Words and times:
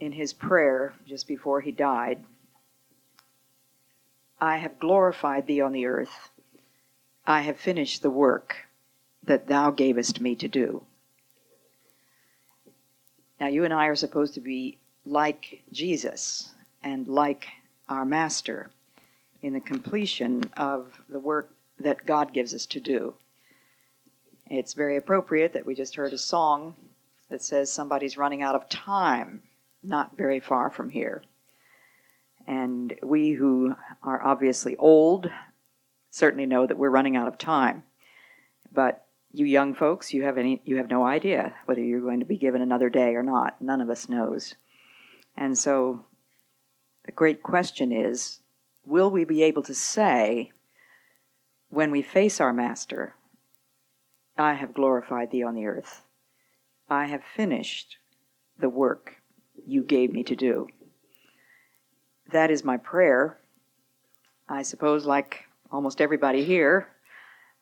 in 0.00 0.12
his 0.12 0.32
prayer 0.32 0.94
just 1.06 1.26
before 1.26 1.60
he 1.60 1.72
died, 1.72 2.22
I 4.40 4.58
have 4.58 4.78
glorified 4.78 5.46
thee 5.46 5.60
on 5.60 5.72
the 5.72 5.86
earth. 5.86 6.30
I 7.26 7.40
have 7.40 7.58
finished 7.58 8.02
the 8.02 8.10
work 8.10 8.56
that 9.22 9.48
thou 9.48 9.70
gavest 9.70 10.20
me 10.20 10.34
to 10.36 10.48
do. 10.48 10.82
Now, 13.40 13.48
you 13.48 13.64
and 13.64 13.72
I 13.72 13.86
are 13.86 13.96
supposed 13.96 14.34
to 14.34 14.40
be 14.40 14.78
like 15.04 15.62
Jesus 15.72 16.54
and 16.82 17.08
like 17.08 17.46
our 17.88 18.04
Master 18.04 18.70
in 19.42 19.52
the 19.52 19.60
completion 19.60 20.44
of 20.56 21.00
the 21.08 21.20
work 21.20 21.50
that 21.78 22.06
God 22.06 22.32
gives 22.32 22.54
us 22.54 22.66
to 22.66 22.80
do. 22.80 23.14
It's 24.48 24.74
very 24.74 24.96
appropriate 24.96 25.52
that 25.52 25.66
we 25.66 25.74
just 25.74 25.96
heard 25.96 26.12
a 26.12 26.18
song 26.18 26.74
that 27.28 27.42
says 27.42 27.70
somebody's 27.70 28.16
running 28.16 28.42
out 28.42 28.54
of 28.54 28.68
time 28.68 29.42
not 29.86 30.16
very 30.16 30.40
far 30.40 30.70
from 30.70 30.90
here. 30.90 31.22
And 32.46 32.94
we 33.02 33.32
who 33.32 33.74
are 34.02 34.22
obviously 34.22 34.76
old 34.76 35.30
certainly 36.10 36.46
know 36.46 36.66
that 36.66 36.78
we're 36.78 36.90
running 36.90 37.16
out 37.16 37.28
of 37.28 37.38
time. 37.38 37.82
But 38.72 39.06
you 39.32 39.44
young 39.44 39.74
folks, 39.74 40.14
you 40.14 40.22
have 40.22 40.38
any 40.38 40.62
you 40.64 40.76
have 40.76 40.90
no 40.90 41.04
idea 41.04 41.54
whether 41.66 41.82
you're 41.82 42.00
going 42.00 42.20
to 42.20 42.26
be 42.26 42.38
given 42.38 42.62
another 42.62 42.88
day 42.88 43.14
or 43.14 43.22
not. 43.22 43.60
None 43.60 43.80
of 43.80 43.90
us 43.90 44.08
knows. 44.08 44.54
And 45.36 45.58
so 45.58 46.04
the 47.04 47.12
great 47.12 47.42
question 47.42 47.92
is, 47.92 48.40
will 48.84 49.10
we 49.10 49.24
be 49.24 49.42
able 49.42 49.62
to 49.64 49.74
say 49.74 50.52
when 51.68 51.90
we 51.90 52.02
face 52.02 52.40
our 52.40 52.52
master, 52.52 53.14
I 54.38 54.54
have 54.54 54.74
glorified 54.74 55.30
thee 55.30 55.42
on 55.42 55.54
the 55.54 55.66
earth. 55.66 56.02
I 56.88 57.06
have 57.06 57.22
finished 57.24 57.98
the 58.58 58.68
work 58.68 59.16
you 59.66 59.82
gave 59.82 60.12
me 60.12 60.22
to 60.24 60.36
do. 60.36 60.68
That 62.30 62.50
is 62.50 62.64
my 62.64 62.76
prayer. 62.76 63.38
I 64.48 64.62
suppose, 64.62 65.06
like 65.06 65.44
almost 65.70 66.00
everybody 66.00 66.44
here, 66.44 66.88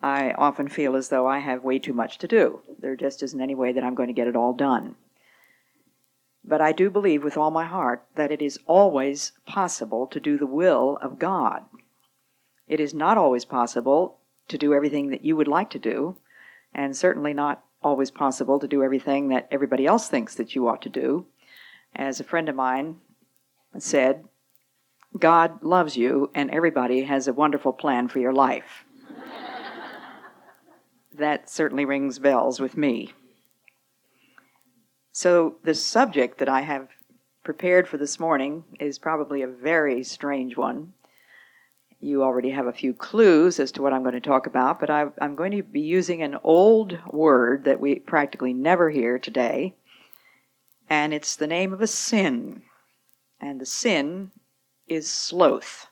I 0.03 0.33
often 0.33 0.69
feel 0.69 0.97
as 0.97 1.09
though 1.09 1.27
I 1.27 1.39
have 1.39 1.65
way 1.65 1.79
too 1.79 1.95
much 1.95 2.19
to 2.19 2.29
do. 2.29 2.61
There 2.79 2.97
just 2.97 3.23
isn't 3.23 3.41
any 3.41 3.55
way 3.55 3.73
that 3.73 3.83
I'm 3.83 3.95
going 3.95 4.09
to 4.09 4.13
get 4.15 4.29
it 4.29 4.37
all 4.37 4.53
done. 4.53 4.97
But 6.45 6.61
I 6.61 6.73
do 6.73 6.91
believe 6.91 7.25
with 7.25 7.39
all 7.39 7.51
my 7.51 7.65
heart 7.65 8.05
that 8.17 8.31
it 8.31 8.43
is 8.43 8.59
always 8.67 9.33
possible 9.47 10.07
to 10.09 10.21
do 10.21 10.37
the 10.37 10.47
will 10.47 10.99
of 11.01 11.19
God. 11.19 11.65
It 12.69 12.81
is 12.81 12.93
not 12.93 13.17
always 13.17 13.47
possible 13.47 14.19
to 14.49 14.59
do 14.59 14.75
everything 14.75 15.09
that 15.09 15.25
you 15.25 15.37
would 15.37 15.49
like 15.49 15.71
to 15.71 15.79
do, 15.79 16.17
and 16.75 16.95
certainly 16.95 17.33
not 17.33 17.65
always 17.83 18.11
possible 18.11 18.59
to 18.59 18.69
do 18.69 18.83
everything 18.83 19.29
that 19.29 19.49
everybody 19.51 19.87
else 19.87 20.09
thinks 20.09 20.35
that 20.35 20.55
you 20.55 20.69
ought 20.69 20.83
to 20.83 20.89
do. 20.89 21.27
As 21.95 22.19
a 22.19 22.25
friend 22.25 22.49
of 22.49 22.57
mine 22.57 22.97
said, 23.79 24.25
God 25.19 25.63
loves 25.63 25.97
you, 25.97 26.31
and 26.35 26.51
everybody 26.51 27.05
has 27.05 27.29
a 27.29 27.33
wonderful 27.33 27.73
plan 27.73 28.09
for 28.09 28.19
your 28.19 28.33
life. 28.33 28.85
that 31.15 31.49
certainly 31.49 31.85
rings 31.85 32.19
bells 32.19 32.61
with 32.61 32.77
me. 32.77 33.13
So, 35.13 35.57
the 35.63 35.75
subject 35.75 36.39
that 36.39 36.49
I 36.49 36.63
have 36.63 36.89
prepared 37.45 37.87
for 37.87 37.99
this 37.99 38.19
morning 38.19 38.65
is 38.81 38.99
probably 38.99 39.43
a 39.43 39.47
very 39.47 40.03
strange 40.03 40.57
one. 40.57 40.93
You 42.01 42.25
already 42.25 42.51
have 42.51 42.67
a 42.67 42.73
few 42.73 42.93
clues 42.93 43.61
as 43.61 43.71
to 43.73 43.83
what 43.83 43.93
I'm 43.93 44.03
going 44.03 44.15
to 44.15 44.21
talk 44.21 44.47
about, 44.47 44.81
but 44.81 44.91
I, 44.91 45.07
am 45.21 45.37
going 45.37 45.53
to 45.53 45.63
be 45.63 45.81
using 45.81 46.23
an 46.23 46.37
old 46.43 46.99
word 47.13 47.65
that 47.65 47.81
we 47.81 48.01
practically 48.01 48.53
never 48.53 48.91
hear 48.91 49.19
today, 49.19 49.77
and 50.89 51.15
it's 51.15 51.37
the 51.37 51.47
name 51.47 51.73
of 51.73 51.81
a 51.81 51.87
sin. 51.87 52.63
And 53.41 53.61
the 53.61 53.67
sin 53.67 54.31
is 54.87 55.11
sloth. 55.11 55.89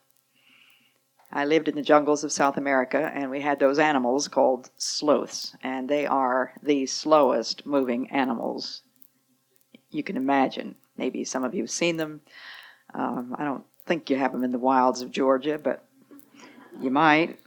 I 1.33 1.45
lived 1.47 1.69
in 1.69 1.75
the 1.75 1.83
jungles 1.83 2.25
of 2.25 2.33
South 2.33 2.59
America, 2.59 3.11
and 3.15 3.31
we 3.31 3.41
had 3.41 3.59
those 3.59 3.79
animals 3.79 4.29
called 4.29 4.71
sloths, 4.77 5.57
and 5.63 5.89
they 5.89 6.07
are 6.07 6.53
the 6.63 6.85
slowest 6.87 7.65
moving 7.65 8.11
animals 8.11 8.83
you 9.91 10.03
can 10.03 10.17
imagine. 10.17 10.75
Maybe 10.97 11.25
some 11.25 11.45
of 11.45 11.55
you 11.55 11.63
have 11.63 11.71
seen 11.71 11.97
them. 11.97 12.21
Um, 12.95 13.35
I 13.39 13.45
don't 13.45 13.65
think 13.87 14.11
you 14.11 14.17
have 14.17 14.33
them 14.33 14.45
in 14.45 14.53
the 14.53 14.59
wilds 14.59 15.01
of 15.01 15.11
Georgia, 15.11 15.59
but 15.59 15.85
you 16.81 16.91
might. 16.91 17.39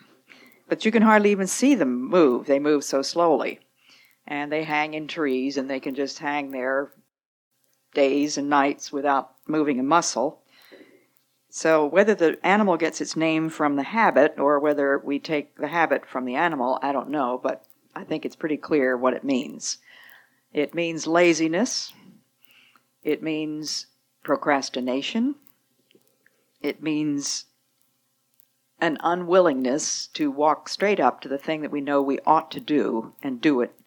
But 0.67 0.83
you 0.83 0.91
can 0.91 1.03
hardly 1.03 1.31
even 1.31 1.47
see 1.47 1.75
them 1.75 2.09
move. 2.09 2.47
They 2.47 2.59
move 2.59 2.83
so 2.83 3.03
slowly. 3.03 3.59
And 4.25 4.51
they 4.51 4.63
hang 4.63 4.95
in 4.95 5.07
trees, 5.07 5.57
and 5.57 5.69
they 5.69 5.79
can 5.79 5.94
just 5.94 6.17
hang 6.17 6.50
there 6.50 6.91
days 7.95 8.38
and 8.38 8.47
nights 8.47 8.91
without 8.91 9.31
moving 9.47 9.79
a 9.79 9.83
muscle. 9.83 10.44
So, 11.50 11.85
whether 11.85 12.13
the 12.13 12.38
animal 12.45 12.78
gets 12.78 13.01
its 13.01 13.16
name 13.16 13.50
from 13.50 13.75
the 13.75 13.83
habit 13.83 14.35
or 14.38 14.59
whether 14.59 15.00
we 15.00 15.17
take 15.17 15.56
the 15.56 15.69
habit 15.69 16.06
from 16.06 16.25
the 16.25 16.35
animal, 16.35 16.78
I 16.83 16.91
don't 16.91 17.09
know, 17.09 17.39
but 17.41 17.66
I 17.95 18.03
think 18.03 18.25
it's 18.25 18.35
pretty 18.35 18.57
clear 18.57 18.97
what 18.97 19.13
it 19.13 19.23
means. 19.23 19.78
It 20.51 20.75
means 20.75 21.07
laziness, 21.07 21.94
it 23.03 23.23
means 23.23 23.88
procrastination, 24.23 25.35
it 26.62 26.83
means 26.83 27.45
an 28.79 28.97
unwillingness 29.01 30.07
to 30.07 30.29
walk 30.29 30.67
straight 30.67 31.00
up 31.00 31.22
to 31.22 31.29
the 31.29 31.38
thing 31.38 31.62
that 31.62 31.72
we 31.72 31.81
know 31.81 32.01
we 32.01 32.19
ought 32.25 32.51
to 32.51 32.59
do 32.59 33.13
and 33.23 33.39
do 33.39 33.62
it 33.62 33.79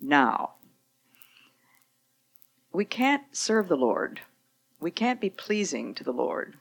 now. 0.00 0.54
We 2.72 2.84
can't 2.84 3.22
serve 3.32 3.68
the 3.68 3.76
Lord, 3.76 4.20
we 4.80 4.90
can't 4.90 5.20
be 5.20 5.30
pleasing 5.30 5.94
to 5.94 6.04
the 6.04 6.12
Lord 6.12 6.56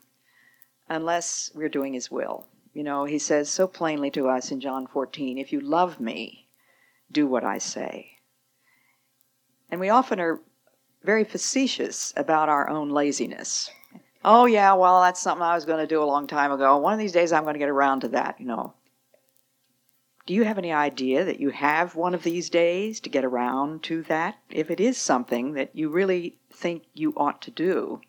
unless 0.90 1.52
we're 1.54 1.70
doing 1.70 1.94
His 1.94 2.10
will. 2.10 2.46
You 2.74 2.84
know, 2.84 3.06
He 3.06 3.20
says 3.20 3.50
so 3.50 3.68
plainly 3.68 4.10
to 4.12 4.28
us 4.28 4.52
in 4.52 4.60
John 4.60 4.88
14 4.88 5.38
if 5.38 5.52
you 5.52 5.60
love 5.60 6.00
me, 6.00 6.48
do 7.12 7.28
what 7.28 7.44
I 7.44 7.58
say. 7.58 8.18
And 9.70 9.80
we 9.80 9.90
often 9.90 10.20
are 10.20 10.40
very 11.04 11.24
facetious 11.24 12.14
about 12.16 12.50
our 12.50 12.70
own 12.70 12.90
laziness. 12.90 13.70
Oh, 14.24 14.46
yeah, 14.46 14.74
well, 14.74 15.02
that's 15.02 15.22
something 15.22 15.44
I 15.44 15.56
was 15.56 15.66
going 15.66 15.80
to 15.80 15.88
do 15.88 16.02
a 16.02 16.06
long 16.06 16.28
time 16.28 16.52
ago. 16.52 16.78
One 16.78 16.94
of 16.94 17.00
these 17.00 17.12
days 17.12 17.32
I'm 17.32 17.44
going 17.44 17.54
to 17.54 17.60
get 17.60 17.70
around 17.70 18.02
to 18.02 18.10
that, 18.10 18.40
you 18.40 18.46
know. 18.46 18.74
Do 20.28 20.34
you 20.34 20.44
have 20.44 20.58
any 20.58 20.74
idea 20.74 21.24
that 21.24 21.40
you 21.40 21.52
have 21.52 21.96
one 21.96 22.14
of 22.14 22.24
these 22.24 22.50
days 22.50 23.00
to 23.00 23.10
get 23.10 23.24
around 23.24 23.82
to 23.84 24.04
that? 24.04 24.38
If 24.50 24.70
it 24.70 24.82
is 24.82 24.98
something 24.98 25.54
that 25.54 25.74
you 25.74 25.88
really 25.88 26.38
think 26.52 26.84
you 26.94 27.14
ought 27.16 27.42
to 27.44 27.52
do, 27.52 28.02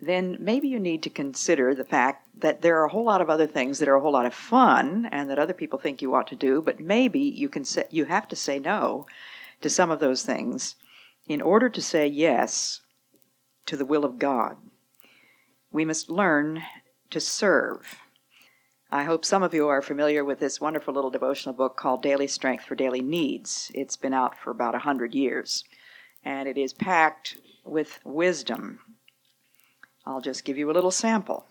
then 0.00 0.36
maybe 0.40 0.66
you 0.66 0.80
need 0.80 1.00
to 1.04 1.10
consider 1.10 1.76
the 1.76 1.84
fact 1.84 2.26
that 2.40 2.60
there 2.60 2.80
are 2.80 2.86
a 2.86 2.90
whole 2.90 3.04
lot 3.04 3.20
of 3.20 3.30
other 3.30 3.46
things 3.46 3.78
that 3.78 3.88
are 3.88 3.94
a 3.94 4.00
whole 4.00 4.10
lot 4.10 4.26
of 4.26 4.34
fun 4.34 5.08
and 5.12 5.30
that 5.30 5.38
other 5.38 5.52
people 5.52 5.78
think 5.78 6.02
you 6.02 6.12
ought 6.12 6.26
to 6.26 6.34
do, 6.34 6.60
but 6.60 6.80
maybe 6.80 7.20
you 7.20 7.48
can 7.48 7.64
say, 7.64 7.84
you 7.88 8.06
have 8.06 8.26
to 8.26 8.34
say 8.34 8.58
no 8.58 9.06
to 9.60 9.70
some 9.70 9.92
of 9.92 10.00
those 10.00 10.24
things 10.24 10.74
in 11.28 11.40
order 11.40 11.68
to 11.68 11.80
say 11.80 12.04
yes 12.04 12.80
to 13.64 13.76
the 13.76 13.84
will 13.84 14.04
of 14.04 14.18
God. 14.18 14.56
We 15.70 15.84
must 15.84 16.10
learn 16.10 16.64
to 17.10 17.20
serve. 17.20 18.00
I 18.90 19.04
hope 19.04 19.24
some 19.24 19.42
of 19.42 19.54
you 19.54 19.68
are 19.68 19.82
familiar 19.82 20.24
with 20.24 20.40
this 20.40 20.60
wonderful 20.60 20.94
little 20.94 21.10
devotional 21.10 21.54
book 21.54 21.76
called 21.76 22.02
Daily 22.02 22.26
Strength 22.26 22.64
for 22.64 22.74
Daily 22.74 23.02
Needs. 23.02 23.70
It's 23.74 23.96
been 23.96 24.14
out 24.14 24.38
for 24.38 24.50
about 24.50 24.74
a 24.74 24.80
hundred 24.80 25.14
years, 25.14 25.64
and 26.24 26.48
it 26.48 26.56
is 26.56 26.72
packed 26.72 27.38
with 27.64 28.00
wisdom 28.04 28.80
I'll 30.08 30.22
just 30.22 30.46
give 30.46 30.56
you 30.56 30.70
a 30.70 30.72
little 30.72 30.90
sample. 30.90 31.44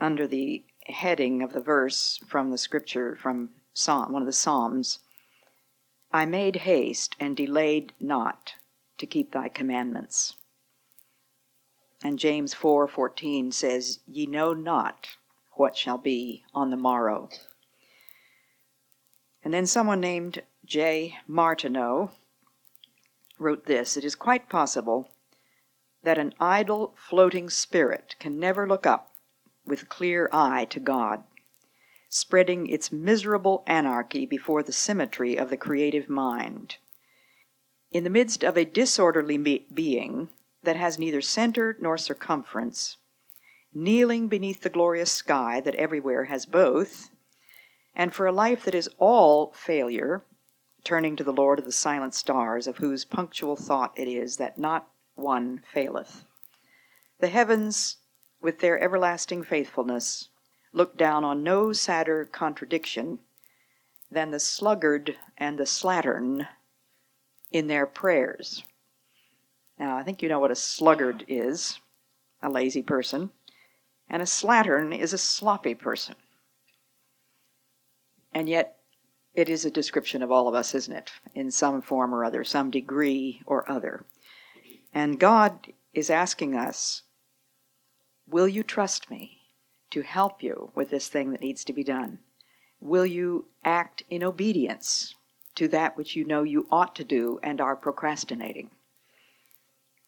Under 0.00 0.26
the 0.26 0.64
heading 0.86 1.42
of 1.42 1.52
the 1.52 1.60
verse 1.60 2.18
from 2.26 2.50
the 2.50 2.58
scripture 2.58 3.14
from 3.14 3.50
Psalm, 3.72 4.12
one 4.12 4.22
of 4.22 4.26
the 4.26 4.32
Psalms, 4.32 4.98
I 6.10 6.26
made 6.26 6.56
haste 6.56 7.14
and 7.20 7.36
delayed 7.36 7.92
not 8.00 8.54
to 8.98 9.06
keep 9.06 9.30
thy 9.30 9.48
commandments. 9.48 10.34
And 12.04 12.18
James 12.18 12.54
4:14 12.54 13.50
says, 13.54 14.00
Ye 14.06 14.26
know 14.26 14.52
not 14.52 15.16
what 15.52 15.74
shall 15.74 15.96
be 15.96 16.44
on 16.52 16.68
the 16.68 16.76
morrow. 16.76 17.30
And 19.42 19.54
then 19.54 19.64
someone 19.64 20.00
named 20.00 20.42
J. 20.66 21.16
Martineau 21.26 22.10
wrote 23.38 23.64
this 23.64 23.96
It 23.96 24.04
is 24.04 24.14
quite 24.14 24.50
possible 24.50 25.08
that 26.02 26.18
an 26.18 26.34
idle, 26.38 26.94
floating 26.98 27.48
spirit 27.48 28.16
can 28.18 28.38
never 28.38 28.68
look 28.68 28.84
up 28.84 29.14
with 29.64 29.88
clear 29.88 30.28
eye 30.30 30.66
to 30.66 30.80
God, 30.80 31.24
spreading 32.10 32.66
its 32.66 32.92
miserable 32.92 33.62
anarchy 33.66 34.26
before 34.26 34.62
the 34.62 34.72
symmetry 34.72 35.36
of 35.36 35.48
the 35.48 35.56
creative 35.56 36.10
mind. 36.10 36.76
In 37.90 38.04
the 38.04 38.10
midst 38.10 38.44
of 38.44 38.58
a 38.58 38.66
disorderly 38.66 39.38
being 39.38 40.28
that 40.64 40.76
has 40.76 40.98
neither 40.98 41.20
center 41.20 41.76
nor 41.80 41.96
circumference, 41.96 42.96
kneeling 43.72 44.28
beneath 44.28 44.62
the 44.62 44.70
glorious 44.70 45.12
sky 45.12 45.60
that 45.60 45.74
everywhere 45.74 46.24
has 46.24 46.46
both, 46.46 47.10
and 47.94 48.12
for 48.12 48.26
a 48.26 48.32
life 48.32 48.64
that 48.64 48.74
is 48.74 48.90
all 48.98 49.52
failure, 49.52 50.24
turning 50.82 51.16
to 51.16 51.24
the 51.24 51.32
Lord 51.32 51.58
of 51.58 51.64
the 51.64 51.72
silent 51.72 52.14
stars, 52.14 52.66
of 52.66 52.78
whose 52.78 53.04
punctual 53.04 53.56
thought 53.56 53.92
it 53.96 54.08
is 54.08 54.36
that 54.36 54.58
not 54.58 54.88
one 55.14 55.62
faileth. 55.72 56.24
The 57.20 57.28
heavens, 57.28 57.98
with 58.40 58.58
their 58.58 58.78
everlasting 58.82 59.44
faithfulness, 59.44 60.28
look 60.72 60.96
down 60.96 61.24
on 61.24 61.42
no 61.42 61.72
sadder 61.72 62.28
contradiction 62.30 63.20
than 64.10 64.30
the 64.30 64.40
sluggard 64.40 65.16
and 65.38 65.58
the 65.58 65.64
slattern 65.64 66.48
in 67.50 67.68
their 67.68 67.86
prayers. 67.86 68.64
Now, 69.78 69.96
I 69.96 70.02
think 70.02 70.22
you 70.22 70.28
know 70.28 70.38
what 70.38 70.50
a 70.50 70.56
sluggard 70.56 71.24
is 71.26 71.80
a 72.42 72.48
lazy 72.48 72.82
person, 72.82 73.30
and 74.08 74.22
a 74.22 74.26
slattern 74.26 74.96
is 74.96 75.12
a 75.12 75.18
sloppy 75.18 75.74
person. 75.74 76.14
And 78.32 78.48
yet, 78.48 78.78
it 79.34 79.48
is 79.48 79.64
a 79.64 79.70
description 79.70 80.22
of 80.22 80.30
all 80.30 80.46
of 80.46 80.54
us, 80.54 80.74
isn't 80.74 80.94
it? 80.94 81.10
In 81.34 81.50
some 81.50 81.82
form 81.82 82.14
or 82.14 82.24
other, 82.24 82.44
some 82.44 82.70
degree 82.70 83.42
or 83.46 83.68
other. 83.70 84.04
And 84.92 85.18
God 85.18 85.72
is 85.92 86.10
asking 86.10 86.54
us, 86.54 87.02
Will 88.26 88.48
you 88.48 88.62
trust 88.62 89.10
me 89.10 89.38
to 89.90 90.02
help 90.02 90.42
you 90.42 90.70
with 90.74 90.90
this 90.90 91.08
thing 91.08 91.30
that 91.30 91.40
needs 91.40 91.64
to 91.64 91.72
be 91.72 91.84
done? 91.84 92.20
Will 92.80 93.06
you 93.06 93.46
act 93.64 94.02
in 94.08 94.22
obedience 94.22 95.14
to 95.56 95.68
that 95.68 95.96
which 95.96 96.16
you 96.16 96.24
know 96.24 96.42
you 96.42 96.66
ought 96.70 96.94
to 96.96 97.04
do 97.04 97.38
and 97.42 97.60
are 97.60 97.76
procrastinating? 97.76 98.70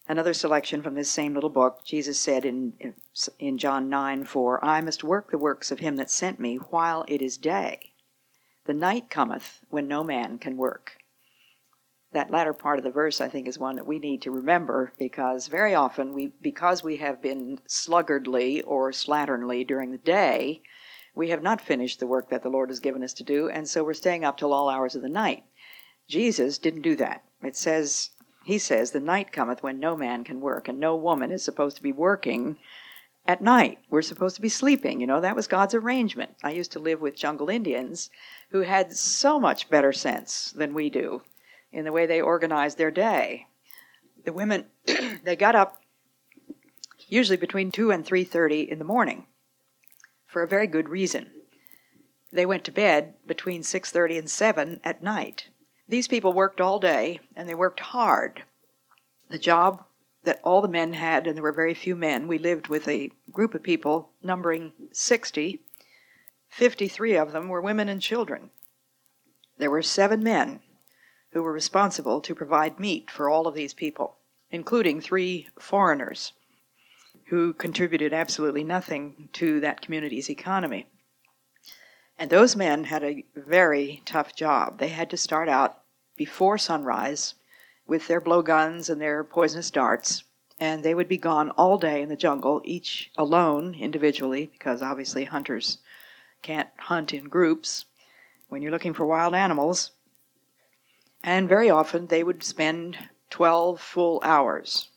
Another 0.08 0.34
selection 0.34 0.82
from 0.82 0.94
this 0.94 1.10
same 1.10 1.34
little 1.34 1.50
book, 1.50 1.84
Jesus 1.84 2.16
said 2.16 2.44
in, 2.44 2.94
in 3.40 3.58
John 3.58 3.88
9 3.88 4.24
4, 4.24 4.64
I 4.64 4.80
must 4.80 5.02
work 5.02 5.30
the 5.30 5.38
works 5.38 5.72
of 5.72 5.80
him 5.80 5.96
that 5.96 6.10
sent 6.10 6.38
me 6.38 6.56
while 6.56 7.04
it 7.08 7.20
is 7.20 7.36
day. 7.36 7.92
The 8.66 8.74
night 8.74 9.10
cometh 9.10 9.64
when 9.68 9.88
no 9.88 10.04
man 10.04 10.38
can 10.38 10.56
work. 10.56 10.98
That 12.12 12.30
latter 12.30 12.52
part 12.52 12.78
of 12.78 12.84
the 12.84 12.90
verse, 12.90 13.20
I 13.20 13.28
think, 13.28 13.48
is 13.48 13.58
one 13.58 13.74
that 13.76 13.86
we 13.86 13.98
need 13.98 14.22
to 14.22 14.30
remember 14.30 14.92
because 14.96 15.48
very 15.48 15.74
often 15.74 16.12
we, 16.12 16.32
because 16.40 16.84
we 16.84 16.98
have 16.98 17.20
been 17.20 17.58
sluggardly 17.68 18.62
or 18.64 18.92
slatternly 18.92 19.66
during 19.66 19.90
the 19.90 19.98
day, 19.98 20.62
we 21.16 21.30
have 21.30 21.42
not 21.42 21.60
finished 21.60 21.98
the 21.98 22.06
work 22.06 22.30
that 22.30 22.44
the 22.44 22.48
Lord 22.48 22.68
has 22.70 22.78
given 22.78 23.02
us 23.02 23.12
to 23.14 23.24
do, 23.24 23.48
and 23.48 23.68
so 23.68 23.82
we're 23.82 23.94
staying 23.94 24.24
up 24.24 24.36
till 24.36 24.52
all 24.52 24.68
hours 24.68 24.94
of 24.94 25.02
the 25.02 25.08
night. 25.08 25.44
Jesus 26.08 26.58
didn't 26.58 26.82
do 26.82 26.94
that. 26.96 27.24
It 27.42 27.56
says, 27.56 28.10
He 28.46 28.58
says, 28.58 28.92
the 28.92 29.00
night 29.00 29.32
cometh 29.32 29.64
when 29.64 29.80
no 29.80 29.96
man 29.96 30.22
can 30.22 30.40
work, 30.40 30.68
and 30.68 30.78
no 30.78 30.94
woman 30.94 31.32
is 31.32 31.42
supposed 31.42 31.76
to 31.78 31.82
be 31.82 31.90
working 31.90 32.58
at 33.26 33.42
night. 33.42 33.80
We're 33.90 34.02
supposed 34.02 34.36
to 34.36 34.40
be 34.40 34.48
sleeping. 34.48 35.00
You 35.00 35.08
know, 35.08 35.20
that 35.20 35.34
was 35.34 35.48
God's 35.48 35.74
arrangement. 35.74 36.36
I 36.44 36.52
used 36.52 36.70
to 36.70 36.78
live 36.78 37.00
with 37.00 37.16
jungle 37.16 37.50
Indians 37.50 38.08
who 38.50 38.60
had 38.60 38.92
so 38.92 39.40
much 39.40 39.68
better 39.68 39.92
sense 39.92 40.52
than 40.52 40.74
we 40.74 40.90
do 40.90 41.22
in 41.72 41.84
the 41.84 41.90
way 41.90 42.06
they 42.06 42.20
organized 42.20 42.78
their 42.78 42.92
day. 42.92 43.48
The 44.24 44.32
women, 44.32 44.66
they 45.24 45.34
got 45.34 45.56
up 45.56 45.82
usually 47.08 47.36
between 47.36 47.72
2 47.72 47.90
and 47.90 48.04
3:30 48.04 48.68
in 48.68 48.78
the 48.78 48.84
morning 48.84 49.26
for 50.28 50.44
a 50.44 50.48
very 50.48 50.68
good 50.68 50.88
reason. 50.88 51.32
They 52.32 52.46
went 52.46 52.62
to 52.66 52.70
bed 52.70 53.14
between 53.26 53.62
6:30 53.62 54.18
and 54.20 54.30
7 54.30 54.80
at 54.84 55.02
night. 55.02 55.48
These 55.88 56.08
people 56.08 56.32
worked 56.32 56.60
all 56.60 56.78
day 56.78 57.20
and 57.34 57.48
they 57.48 57.54
worked 57.54 57.80
hard. 57.80 58.42
The 59.28 59.38
job 59.38 59.84
that 60.24 60.40
all 60.42 60.60
the 60.60 60.68
men 60.68 60.92
had, 60.92 61.26
and 61.26 61.36
there 61.36 61.42
were 61.42 61.52
very 61.52 61.74
few 61.74 61.94
men. 61.94 62.26
We 62.26 62.38
lived 62.38 62.66
with 62.66 62.88
a 62.88 63.10
group 63.30 63.54
of 63.54 63.62
people 63.62 64.10
numbering 64.22 64.72
60. 64.92 65.60
53 66.48 67.16
of 67.16 67.32
them 67.32 67.48
were 67.48 67.60
women 67.60 67.88
and 67.88 68.02
children. 68.02 68.50
There 69.58 69.70
were 69.70 69.82
seven 69.82 70.22
men 70.22 70.60
who 71.32 71.42
were 71.42 71.52
responsible 71.52 72.20
to 72.20 72.34
provide 72.34 72.80
meat 72.80 73.10
for 73.10 73.30
all 73.30 73.46
of 73.46 73.54
these 73.54 73.74
people, 73.74 74.16
including 74.50 75.00
three 75.00 75.48
foreigners 75.58 76.32
who 77.28 77.52
contributed 77.52 78.12
absolutely 78.12 78.64
nothing 78.64 79.28
to 79.34 79.60
that 79.60 79.80
community's 79.80 80.30
economy. 80.30 80.86
And 82.18 82.30
those 82.30 82.56
men 82.56 82.84
had 82.84 83.04
a 83.04 83.24
very 83.34 84.02
tough 84.06 84.34
job. 84.34 84.78
They 84.78 84.88
had 84.88 85.10
to 85.10 85.16
start 85.16 85.48
out 85.48 85.82
before 86.16 86.56
sunrise 86.56 87.34
with 87.86 88.08
their 88.08 88.20
blowguns 88.20 88.88
and 88.88 89.00
their 89.00 89.22
poisonous 89.22 89.70
darts, 89.70 90.24
and 90.58 90.82
they 90.82 90.94
would 90.94 91.08
be 91.08 91.18
gone 91.18 91.50
all 91.50 91.76
day 91.76 92.00
in 92.00 92.08
the 92.08 92.16
jungle, 92.16 92.62
each 92.64 93.10
alone 93.16 93.74
individually, 93.74 94.46
because 94.46 94.82
obviously 94.82 95.24
hunters 95.24 95.78
can't 96.42 96.70
hunt 96.78 97.12
in 97.12 97.24
groups 97.24 97.84
when 98.48 98.62
you're 98.62 98.72
looking 98.72 98.94
for 98.94 99.04
wild 99.04 99.34
animals. 99.34 99.90
And 101.22 101.48
very 101.48 101.68
often 101.68 102.06
they 102.06 102.24
would 102.24 102.42
spend 102.42 102.96
12 103.30 103.80
full 103.80 104.20
hours 104.22 104.88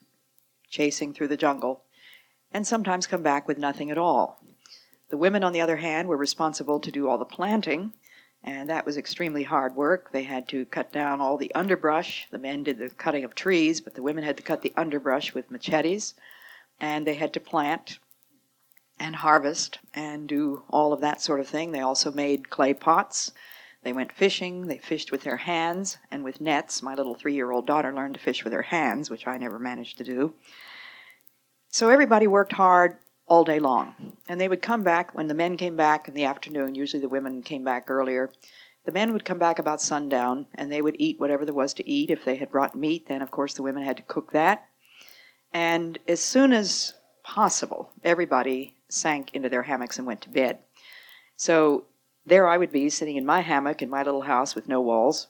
chasing 0.70 1.14
through 1.14 1.28
the 1.28 1.38
jungle 1.38 1.84
and 2.52 2.66
sometimes 2.66 3.08
come 3.08 3.24
back 3.24 3.48
with 3.48 3.58
nothing 3.58 3.92
at 3.92 3.98
all. 3.98 4.39
The 5.10 5.18
women, 5.18 5.44
on 5.44 5.54
the 5.54 5.62
other 5.62 5.78
hand, 5.78 6.08
were 6.08 6.18
responsible 6.18 6.80
to 6.80 6.92
do 6.92 7.10
all 7.10 7.18
the 7.18 7.26
planting 7.26 7.94
and 8.44 8.70
that 8.70 8.86
was 8.86 8.98
extremely 8.98 9.44
hard 9.44 9.76
work. 9.76 10.12
They 10.12 10.24
had 10.24 10.48
to 10.50 10.66
cut 10.66 10.94
down 10.94 11.20
all 11.20 11.38
the 11.38 11.54
underbrush. 11.54 12.28
The 12.32 12.38
men 12.38 12.64
did 12.64 12.78
the 12.78 12.90
cutting 12.90 13.24
of 13.24 13.36
trees, 13.36 13.82
but 13.82 13.96
the 13.96 14.02
women 14.02 14.24
had 14.24 14.38
to 14.38 14.44
cut 14.44 14.62
the 14.62 14.74
underbrush 14.78 15.34
with 15.34 15.52
machetes, 15.52 16.14
and 16.80 17.06
they 17.06 17.16
had 17.16 17.34
to 17.34 17.40
plant 17.40 18.00
and 18.98 19.16
harvest 19.18 19.80
and 19.94 20.28
do 20.28 20.64
all 20.70 20.94
of 20.94 21.02
that 21.02 21.22
sort 21.22 21.40
of 21.40 21.48
thing. 21.48 21.72
They 21.72 21.82
also 21.82 22.12
made 22.12 22.50
clay 22.50 22.74
pots. 22.74 23.32
They 23.84 23.94
went 23.94 24.12
fishing. 24.12 24.68
They 24.68 24.78
fished 24.78 25.12
with 25.12 25.24
their 25.24 25.38
hands 25.38 25.98
and 26.12 26.24
with 26.24 26.42
nets. 26.42 26.82
My 26.82 26.96
little 26.96 27.16
three 27.16 27.34
year 27.34 27.52
old 27.52 27.66
daughter 27.66 27.94
learned 27.94 28.16
to 28.16 28.20
fish 28.20 28.44
with 28.44 28.54
her 28.54 28.62
hands, 28.62 29.10
which 29.10 29.28
I 29.28 29.38
never 29.38 29.60
managed 29.60 29.98
to 29.98 30.04
do. 30.04 30.34
So 31.70 31.90
everybody 31.90 32.28
worked 32.28 32.54
hard 32.54 32.98
all 33.30 33.44
day 33.44 33.60
long. 33.60 33.94
And 34.28 34.42
they 34.42 34.50
would 34.50 34.62
come 34.62 34.84
back 34.84 35.16
when 35.16 35.28
the 35.28 35.34
men 35.34 35.56
came 35.56 35.76
back 35.76 36.08
in 36.08 36.14
the 36.14 36.26
afternoon. 36.26 36.76
Usually 36.76 37.00
the 37.00 37.08
women 37.08 37.42
came 37.44 37.64
back 37.64 37.90
earlier. 37.90 38.32
The 38.86 38.92
men 38.92 39.14
would 39.14 39.24
come 39.24 39.38
back 39.38 39.60
about 39.60 39.82
sundown 39.82 40.48
and 40.56 40.72
they 40.72 40.82
would 40.82 40.96
eat 41.00 41.20
whatever 41.20 41.46
there 41.46 41.54
was 41.54 41.74
to 41.76 41.90
eat. 41.90 42.10
If 42.10 42.26
they 42.26 42.36
had 42.36 42.52
brought 42.52 42.76
meat, 42.76 43.08
then 43.08 43.22
of 43.22 43.32
course 43.32 43.54
the 43.54 43.64
women 43.64 43.84
had 43.84 43.98
to 43.98 44.04
cook 44.04 44.32
that. 44.32 44.66
And 45.54 45.98
as 46.08 46.20
soon 46.20 46.52
as 46.54 46.96
possible, 47.24 47.92
everybody 48.04 48.76
sank 48.90 49.32
into 49.34 49.50
their 49.50 49.64
hammocks 49.64 49.98
and 49.98 50.08
went 50.08 50.22
to 50.22 50.30
bed. 50.30 50.60
So 51.36 51.86
there 52.26 52.48
I 52.48 52.58
would 52.58 52.72
be 52.72 52.90
sitting 52.90 53.16
in 53.16 53.26
my 53.26 53.42
hammock 53.42 53.82
in 53.82 53.90
my 53.90 54.04
little 54.04 54.22
house 54.22 54.56
with 54.56 54.68
no 54.68 54.82
walls, 54.82 55.28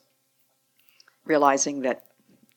realizing 1.25 1.81
that 1.81 2.05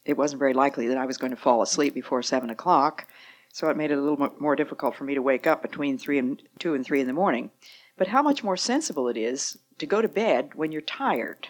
it 0.04 0.16
wasn't 0.16 0.40
very 0.40 0.54
likely 0.54 0.88
that 0.88 0.98
I 0.98 1.06
was 1.06 1.18
going 1.18 1.30
to 1.30 1.36
fall 1.36 1.62
asleep 1.62 1.94
before 1.94 2.22
seven 2.22 2.50
o'clock 2.50 3.06
so 3.52 3.68
it 3.68 3.76
made 3.76 3.90
it 3.90 3.98
a 3.98 4.00
little 4.00 4.30
more 4.40 4.56
difficult 4.56 4.96
for 4.96 5.04
me 5.04 5.14
to 5.14 5.22
wake 5.22 5.46
up 5.46 5.62
between 5.62 5.98
three 5.98 6.18
and 6.18 6.42
two 6.58 6.74
and 6.74 6.84
three 6.84 7.00
in 7.00 7.06
the 7.06 7.12
morning. 7.12 7.50
But 7.96 8.08
how 8.08 8.22
much 8.22 8.42
more 8.42 8.56
sensible 8.56 9.08
it 9.08 9.16
is 9.16 9.58
to 9.78 9.86
go 9.86 10.00
to 10.00 10.08
bed 10.08 10.54
when 10.54 10.72
you're 10.72 10.80
tired, 10.80 11.48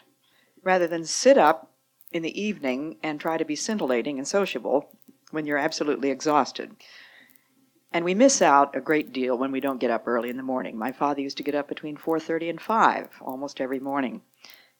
rather 0.62 0.88
than 0.88 1.04
sit 1.04 1.38
up 1.38 1.70
in 2.12 2.22
the 2.22 2.40
evening 2.40 2.96
and 3.02 3.20
try 3.20 3.38
to 3.38 3.44
be 3.44 3.56
scintillating 3.56 4.18
and 4.18 4.26
sociable 4.26 4.90
when 5.30 5.46
you're 5.46 5.56
absolutely 5.56 6.10
exhausted. 6.10 6.74
And 7.92 8.04
we 8.04 8.14
miss 8.14 8.42
out 8.42 8.76
a 8.76 8.80
great 8.80 9.12
deal 9.12 9.38
when 9.38 9.52
we 9.52 9.60
don't 9.60 9.80
get 9.80 9.90
up 9.90 10.08
early 10.08 10.28
in 10.28 10.36
the 10.36 10.42
morning. 10.42 10.76
My 10.76 10.92
father 10.92 11.20
used 11.20 11.36
to 11.36 11.42
get 11.42 11.54
up 11.54 11.68
between 11.68 11.96
4:30 11.96 12.50
and 12.50 12.60
5 12.60 13.10
almost 13.20 13.60
every 13.60 13.78
morning. 13.78 14.22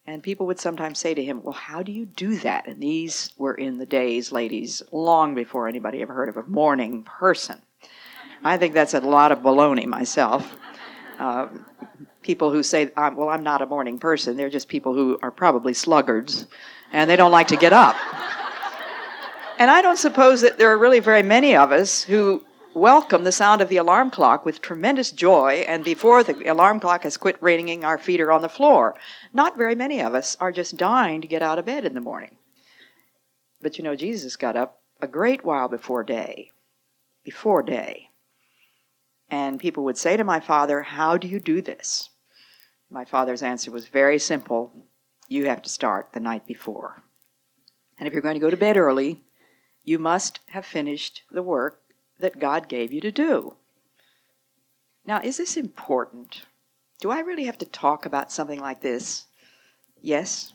And 0.05 0.21
people 0.21 0.47
would 0.47 0.59
sometimes 0.59 0.99
say 0.99 1.13
to 1.13 1.23
him, 1.23 1.41
Well, 1.43 1.53
how 1.53 1.81
do 1.81 1.91
you 1.91 2.05
do 2.05 2.37
that? 2.39 2.67
And 2.67 2.81
these 2.81 3.31
were 3.37 3.53
in 3.53 3.77
the 3.77 3.85
days, 3.85 4.31
ladies, 4.31 4.83
long 4.91 5.33
before 5.33 5.67
anybody 5.67 6.01
ever 6.01 6.13
heard 6.13 6.29
of 6.29 6.37
a 6.37 6.43
morning 6.43 7.03
person. 7.03 7.61
I 8.43 8.57
think 8.57 8.73
that's 8.73 8.93
a 8.93 8.99
lot 8.99 9.31
of 9.31 9.39
baloney 9.39 9.85
myself. 9.85 10.57
Uh, 11.17 11.47
people 12.21 12.51
who 12.51 12.63
say, 12.63 12.91
Well, 12.97 13.29
I'm 13.29 13.43
not 13.43 13.61
a 13.61 13.65
morning 13.65 13.97
person, 13.97 14.35
they're 14.35 14.49
just 14.49 14.67
people 14.67 14.93
who 14.93 15.17
are 15.21 15.31
probably 15.31 15.73
sluggards 15.73 16.47
and 16.91 17.09
they 17.09 17.15
don't 17.15 17.31
like 17.31 17.47
to 17.47 17.57
get 17.57 17.71
up. 17.71 17.95
and 19.57 19.71
I 19.71 19.81
don't 19.81 19.97
suppose 19.97 20.41
that 20.41 20.57
there 20.57 20.69
are 20.69 20.77
really 20.77 20.99
very 20.99 21.23
many 21.23 21.55
of 21.55 21.71
us 21.71 22.03
who 22.03 22.43
welcome 22.75 23.23
the 23.23 23.31
sound 23.31 23.61
of 23.61 23.69
the 23.69 23.77
alarm 23.77 24.09
clock 24.09 24.45
with 24.45 24.61
tremendous 24.61 25.11
joy, 25.11 25.63
and 25.67 25.83
before 25.83 26.23
the 26.23 26.49
alarm 26.49 26.79
clock 26.79 27.03
has 27.03 27.17
quit 27.17 27.41
ringing, 27.41 27.85
our 27.85 27.97
feet 27.97 28.19
are 28.19 28.31
on 28.31 28.41
the 28.41 28.49
floor. 28.49 28.95
Not 29.31 29.57
very 29.57 29.75
many 29.75 30.01
of 30.01 30.15
us 30.15 30.35
are 30.39 30.51
just 30.51 30.77
dying 30.77 31.21
to 31.21 31.27
get 31.27 31.41
out 31.41 31.59
of 31.59 31.65
bed 31.65 31.85
in 31.85 31.93
the 31.93 32.01
morning. 32.01 32.37
But 33.61 33.77
you 33.77 33.83
know, 33.83 33.95
Jesus 33.95 34.35
got 34.35 34.55
up 34.55 34.81
a 35.01 35.07
great 35.07 35.45
while 35.45 35.67
before 35.67 36.03
day, 36.03 36.51
before 37.23 37.63
day. 37.63 38.09
And 39.29 39.59
people 39.59 39.83
would 39.83 39.97
say 39.97 40.17
to 40.17 40.23
my 40.23 40.39
father, 40.39 40.81
How 40.81 41.17
do 41.17 41.27
you 41.27 41.39
do 41.39 41.61
this? 41.61 42.09
My 42.89 43.05
father's 43.05 43.43
answer 43.43 43.71
was 43.71 43.87
very 43.87 44.19
simple 44.19 44.71
you 45.27 45.45
have 45.45 45.61
to 45.61 45.69
start 45.69 46.09
the 46.13 46.19
night 46.19 46.45
before. 46.45 47.03
And 47.97 48.07
if 48.07 48.13
you're 48.13 48.21
going 48.21 48.35
to 48.35 48.39
go 48.39 48.49
to 48.49 48.57
bed 48.57 48.77
early, 48.77 49.23
you 49.83 49.99
must 49.99 50.39
have 50.49 50.65
finished 50.65 51.23
the 51.31 51.43
work 51.43 51.82
that 52.19 52.39
God 52.39 52.67
gave 52.67 52.93
you 52.93 53.01
to 53.01 53.11
do. 53.11 53.55
Now, 55.05 55.19
is 55.21 55.37
this 55.37 55.57
important? 55.57 56.43
Do 56.99 57.11
I 57.11 57.19
really 57.19 57.45
have 57.45 57.57
to 57.57 57.65
talk 57.65 58.05
about 58.05 58.31
something 58.31 58.59
like 58.59 58.81
this? 58.81 59.25
Yes, 60.01 60.53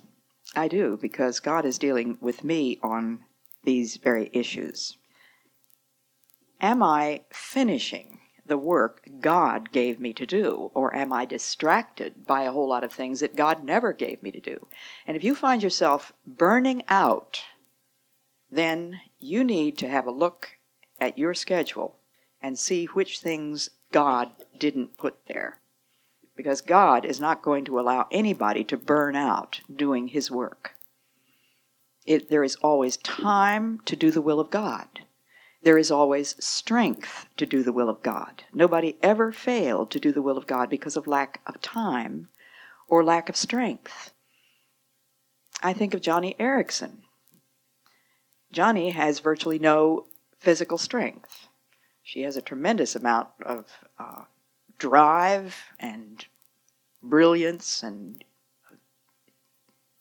I 0.56 0.68
do, 0.68 0.98
because 1.00 1.40
God 1.40 1.64
is 1.66 1.78
dealing 1.78 2.16
with 2.20 2.44
me 2.44 2.78
on 2.82 3.20
these 3.64 3.96
very 3.96 4.30
issues. 4.32 4.96
Am 6.60 6.82
I 6.82 7.22
finishing 7.30 8.20
the 8.46 8.56
work 8.56 9.06
God 9.20 9.70
gave 9.72 10.00
me 10.00 10.14
to 10.14 10.24
do, 10.24 10.70
or 10.72 10.96
am 10.96 11.12
I 11.12 11.26
distracted 11.26 12.26
by 12.26 12.44
a 12.44 12.52
whole 12.52 12.68
lot 12.68 12.82
of 12.82 12.92
things 12.92 13.20
that 13.20 13.36
God 13.36 13.62
never 13.62 13.92
gave 13.92 14.22
me 14.22 14.30
to 14.30 14.40
do? 14.40 14.66
And 15.06 15.16
if 15.16 15.22
you 15.22 15.34
find 15.34 15.62
yourself 15.62 16.14
burning 16.26 16.82
out, 16.88 17.42
then 18.50 19.00
you 19.18 19.44
need 19.44 19.76
to 19.78 19.88
have 19.88 20.06
a 20.06 20.10
look 20.10 20.57
at 21.00 21.18
your 21.18 21.34
schedule 21.34 21.96
and 22.42 22.58
see 22.58 22.86
which 22.86 23.20
things 23.20 23.70
God 23.92 24.30
didn't 24.58 24.96
put 24.96 25.16
there. 25.26 25.58
Because 26.36 26.60
God 26.60 27.04
is 27.04 27.20
not 27.20 27.42
going 27.42 27.64
to 27.64 27.80
allow 27.80 28.06
anybody 28.10 28.62
to 28.64 28.76
burn 28.76 29.16
out 29.16 29.60
doing 29.74 30.08
His 30.08 30.30
work. 30.30 30.74
It, 32.06 32.30
there 32.30 32.44
is 32.44 32.56
always 32.56 32.96
time 32.98 33.80
to 33.84 33.96
do 33.96 34.10
the 34.10 34.22
will 34.22 34.40
of 34.40 34.50
God. 34.50 34.86
There 35.62 35.78
is 35.78 35.90
always 35.90 36.36
strength 36.42 37.26
to 37.36 37.44
do 37.44 37.62
the 37.62 37.72
will 37.72 37.88
of 37.88 38.02
God. 38.02 38.44
Nobody 38.54 38.96
ever 39.02 39.32
failed 39.32 39.90
to 39.90 40.00
do 40.00 40.12
the 40.12 40.22
will 40.22 40.38
of 40.38 40.46
God 40.46 40.70
because 40.70 40.96
of 40.96 41.06
lack 41.06 41.40
of 41.46 41.60
time 41.60 42.28
or 42.86 43.02
lack 43.02 43.28
of 43.28 43.36
strength. 43.36 44.12
I 45.62 45.72
think 45.72 45.92
of 45.92 46.00
Joni 46.00 46.36
Eareckson. 46.38 46.98
Joni 48.54 48.92
has 48.92 49.18
virtually 49.18 49.58
no 49.58 50.06
physical 50.38 50.78
strength. 50.78 51.48
She 52.02 52.22
has 52.22 52.36
a 52.36 52.42
tremendous 52.42 52.96
amount 52.96 53.28
of 53.44 53.66
uh, 53.98 54.22
drive 54.78 55.56
and 55.78 56.24
brilliance 57.02 57.82
and 57.82 58.24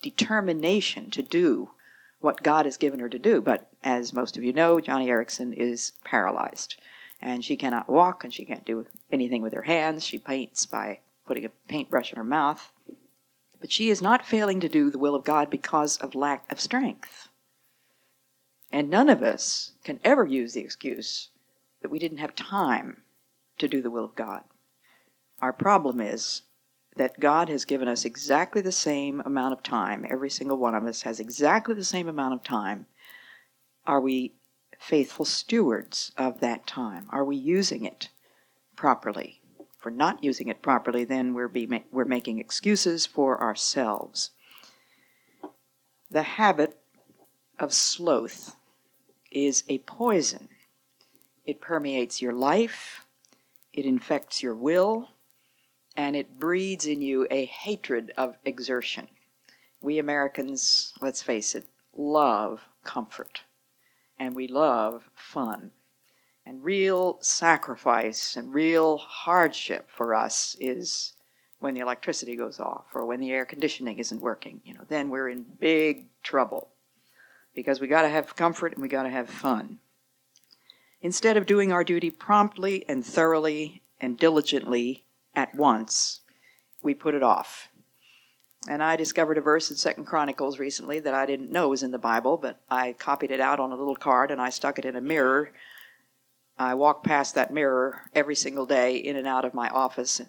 determination 0.02 1.10
to 1.12 1.22
do 1.22 1.72
what 2.20 2.44
God 2.44 2.66
has 2.66 2.78
given 2.78 3.00
her 3.00 3.10
to 3.10 3.20
do. 3.20 3.42
But 3.42 3.70
as 3.84 4.14
most 4.14 4.38
of 4.38 4.44
you 4.44 4.54
know, 4.54 4.78
Joni 4.78 5.08
Eareckson 5.08 5.54
is 5.54 5.94
paralyzed. 6.04 6.76
And 7.20 7.44
she 7.44 7.58
cannot 7.58 7.90
walk 7.90 8.24
and 8.24 8.34
she 8.34 8.46
can't 8.46 8.66
do 8.66 8.86
anything 9.12 9.42
with 9.42 9.54
her 9.54 9.64
hands. 9.64 10.06
She 10.06 10.20
paints 10.20 10.66
by 10.66 11.00
putting 11.26 11.46
a 11.46 11.52
paintbrush 11.68 12.12
in 12.12 12.18
her 12.18 12.24
mouth. 12.24 12.72
But 13.60 13.72
she 13.72 13.90
is 13.90 14.02
not 14.02 14.26
failing 14.26 14.60
to 14.60 14.70
do 14.70 14.92
the 14.92 15.00
will 15.00 15.16
of 15.16 15.24
God 15.24 15.50
because 15.50 15.98
of 15.98 16.14
lack 16.14 16.50
of 16.52 16.62
strength. 16.62 17.28
And 18.72 18.90
none 18.90 19.10
of 19.10 19.24
us 19.24 19.72
can 19.84 20.00
ever 20.04 20.26
use 20.26 20.54
the 20.54 20.62
excuse 20.62 21.30
that 21.82 21.90
we 21.90 22.00
didn't 22.00 22.18
have 22.18 22.36
time 22.36 23.04
to 23.58 23.68
do 23.68 23.82
the 23.82 23.90
will 23.90 24.06
of 24.06 24.16
God. 24.16 24.44
Our 25.42 25.54
problem 25.54 26.02
is 26.02 26.44
that 26.96 27.20
God 27.20 27.48
has 27.50 27.66
given 27.66 27.88
us 27.88 28.06
exactly 28.06 28.62
the 28.62 28.72
same 28.72 29.22
amount 29.26 29.54
of 29.54 29.64
time. 29.64 30.06
Every 30.10 30.30
single 30.30 30.58
one 30.58 30.76
of 30.76 30.86
us 30.86 31.04
has 31.04 31.20
exactly 31.20 31.76
the 31.76 31.84
same 31.84 32.08
amount 32.08 32.34
of 32.34 32.44
time. 32.44 32.88
Are 33.86 34.02
we 34.02 34.34
faithful 34.80 35.26
stewards 35.26 36.12
of 36.18 36.40
that 36.42 36.68
time? 36.68 37.08
Are 37.12 37.24
we 37.24 37.36
using 37.36 37.86
it 37.86 38.10
properly? 38.76 39.42
If 39.60 39.86
we're 39.86 39.92
not 39.92 40.24
using 40.24 40.50
it 40.50 40.62
properly, 40.62 41.06
then 41.06 41.34
we're, 41.34 41.48
be, 41.48 41.84
we're 41.92 42.06
making 42.06 42.40
excuses 42.40 43.06
for 43.06 43.40
ourselves. 43.42 44.32
The 46.10 46.24
habit 46.24 46.80
of 47.60 47.74
sloth 47.74 48.57
is 49.32 49.64
a 49.68 49.80
poison. 49.80 50.50
It 51.46 51.62
permeates 51.62 52.22
your 52.22 52.34
life, 52.34 53.06
it 53.74 53.86
infects 53.86 54.44
your 54.44 54.56
will, 54.56 55.10
and 55.96 56.16
it 56.16 56.40
breeds 56.40 56.86
in 56.86 57.02
you 57.02 57.28
a 57.32 57.46
hatred 57.46 58.14
of 58.18 58.38
exertion. 58.46 59.08
We 59.82 60.00
Americans, 60.00 60.94
let's 61.02 61.22
face 61.22 61.56
it, 61.56 61.66
love 61.96 62.62
comfort 62.84 63.42
and 64.20 64.36
we 64.36 64.48
love 64.48 65.10
fun. 65.16 65.72
And 66.46 66.64
real 66.64 67.18
sacrifice 67.22 68.36
and 68.38 68.54
real 68.54 68.98
hardship 68.98 69.90
for 69.90 70.16
us 70.16 70.56
is 70.60 71.14
when 71.60 71.74
the 71.74 71.82
electricity 71.82 72.36
goes 72.36 72.60
off 72.60 72.86
or 72.94 73.06
when 73.06 73.20
the 73.20 73.32
air 73.32 73.46
conditioning 73.46 74.00
isn't 74.00 74.22
working. 74.22 74.62
You 74.64 74.76
know, 74.76 74.86
then 74.88 75.10
we're 75.10 75.30
in 75.30 75.44
big 75.60 76.08
trouble 76.24 76.70
because 77.58 77.82
we 77.82 77.88
got 77.88 78.04
to 78.04 78.10
have 78.10 78.36
comfort 78.36 78.74
and 78.74 78.84
we 78.84 78.88
got 78.88 79.02
to 79.02 79.10
have 79.10 79.28
fun. 79.28 79.80
Instead 81.02 81.38
of 81.38 81.48
doing 81.48 81.72
our 81.72 81.84
duty 81.84 82.12
promptly 82.12 82.88
and 82.88 83.04
thoroughly 83.04 83.82
and 84.00 84.16
diligently 84.16 85.06
at 85.34 85.56
once, 85.56 86.22
we 86.84 86.94
put 86.94 87.16
it 87.16 87.24
off. 87.24 87.70
And 88.70 88.84
I 88.84 88.96
discovered 88.96 89.40
a 89.40 89.42
verse 89.42 89.72
in 89.72 89.76
Second 89.76 90.06
Chronicles 90.06 90.60
recently 90.60 91.00
that 91.00 91.16
I 91.16 91.26
didn't 91.26 91.52
know 91.52 91.70
was 91.70 91.82
in 91.82 91.90
the 91.90 91.98
Bible, 91.98 92.38
but 92.38 92.62
I 92.70 92.94
copied 92.94 93.32
it 93.32 93.40
out 93.40 93.60
on 93.60 93.72
a 93.72 93.76
little 93.76 93.96
card 93.96 94.30
and 94.30 94.40
I 94.40 94.52
stuck 94.52 94.78
it 94.78 94.86
in 94.86 94.96
a 94.96 95.02
mirror. 95.02 95.52
I 96.60 96.76
walk 96.76 97.04
past 97.04 97.34
that 97.34 97.52
mirror 97.52 98.02
every 98.14 98.36
single 98.36 98.68
day 98.68 98.98
in 98.98 99.16
and 99.16 99.26
out 99.26 99.46
of 99.46 99.56
my 99.56 99.70
office, 99.70 100.22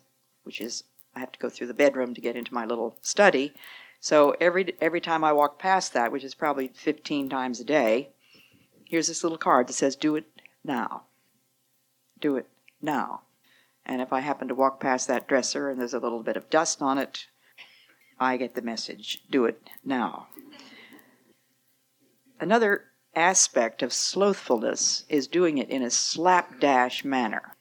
which 0.45 0.63
is 0.63 0.85
I 1.15 1.21
have 1.21 1.33
to 1.33 1.39
go 1.39 1.51
through 1.51 1.67
the 1.67 1.75
bedroom 1.75 2.15
to 2.15 2.23
get 2.23 2.37
into 2.37 2.55
my 2.55 2.65
little 2.65 2.97
study. 3.03 3.53
So 4.01 4.37
every 4.41 4.75
every 4.81 5.01
time 5.01 5.25
I 5.25 5.33
walk 5.33 5.59
past 5.59 5.93
that, 5.93 6.13
which 6.13 6.25
is 6.25 6.35
probably 6.35 6.69
15 6.69 7.29
times 7.29 7.61
a 7.61 7.65
day, 7.65 8.11
here's 8.85 9.09
this 9.09 9.23
little 9.23 9.39
card 9.39 9.67
that 9.67 9.73
says 9.73 9.97
do 9.97 10.15
it 10.17 10.27
now. 10.65 11.05
Do 12.21 12.37
it 12.37 12.49
now. 12.81 13.23
And 13.85 14.01
if 14.01 14.13
I 14.13 14.21
happen 14.21 14.49
to 14.49 14.55
walk 14.55 14.81
past 14.81 15.09
that 15.09 15.27
dresser 15.27 15.71
and 15.71 15.81
there's 15.81 15.95
a 15.95 15.99
little 15.99 16.23
bit 16.23 16.37
of 16.37 16.51
dust 16.51 16.81
on 16.83 16.99
it, 16.99 17.27
I 18.21 18.37
get 18.37 18.55
the 18.55 18.63
message. 18.63 19.23
Do 19.31 19.47
it 19.47 19.69
now. 19.85 20.29
Another 22.39 22.85
aspect 23.17 23.83
of 23.83 23.93
slothfulness 23.93 25.05
is 25.09 25.27
doing 25.27 25.59
it 25.59 25.71
in 25.71 25.83
a 25.83 25.91
slapdash 25.91 27.05
manner. 27.05 27.57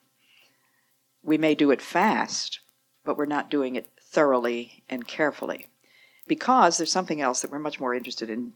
We 1.24 1.38
may 1.38 1.56
do 1.56 1.72
it 1.72 1.82
fast, 1.82 2.60
but 3.04 3.18
we're 3.18 3.26
not 3.26 3.50
doing 3.50 3.76
it 3.76 3.90
thoroughly 4.00 4.84
and 4.88 5.08
carefully 5.08 5.68
because 6.28 6.78
there's 6.78 6.92
something 6.92 7.22
else 7.22 7.42
that 7.42 7.52
we're 7.52 7.60
much 7.60 7.80
more 7.80 7.94
interested 7.94 8.30
in 8.30 8.54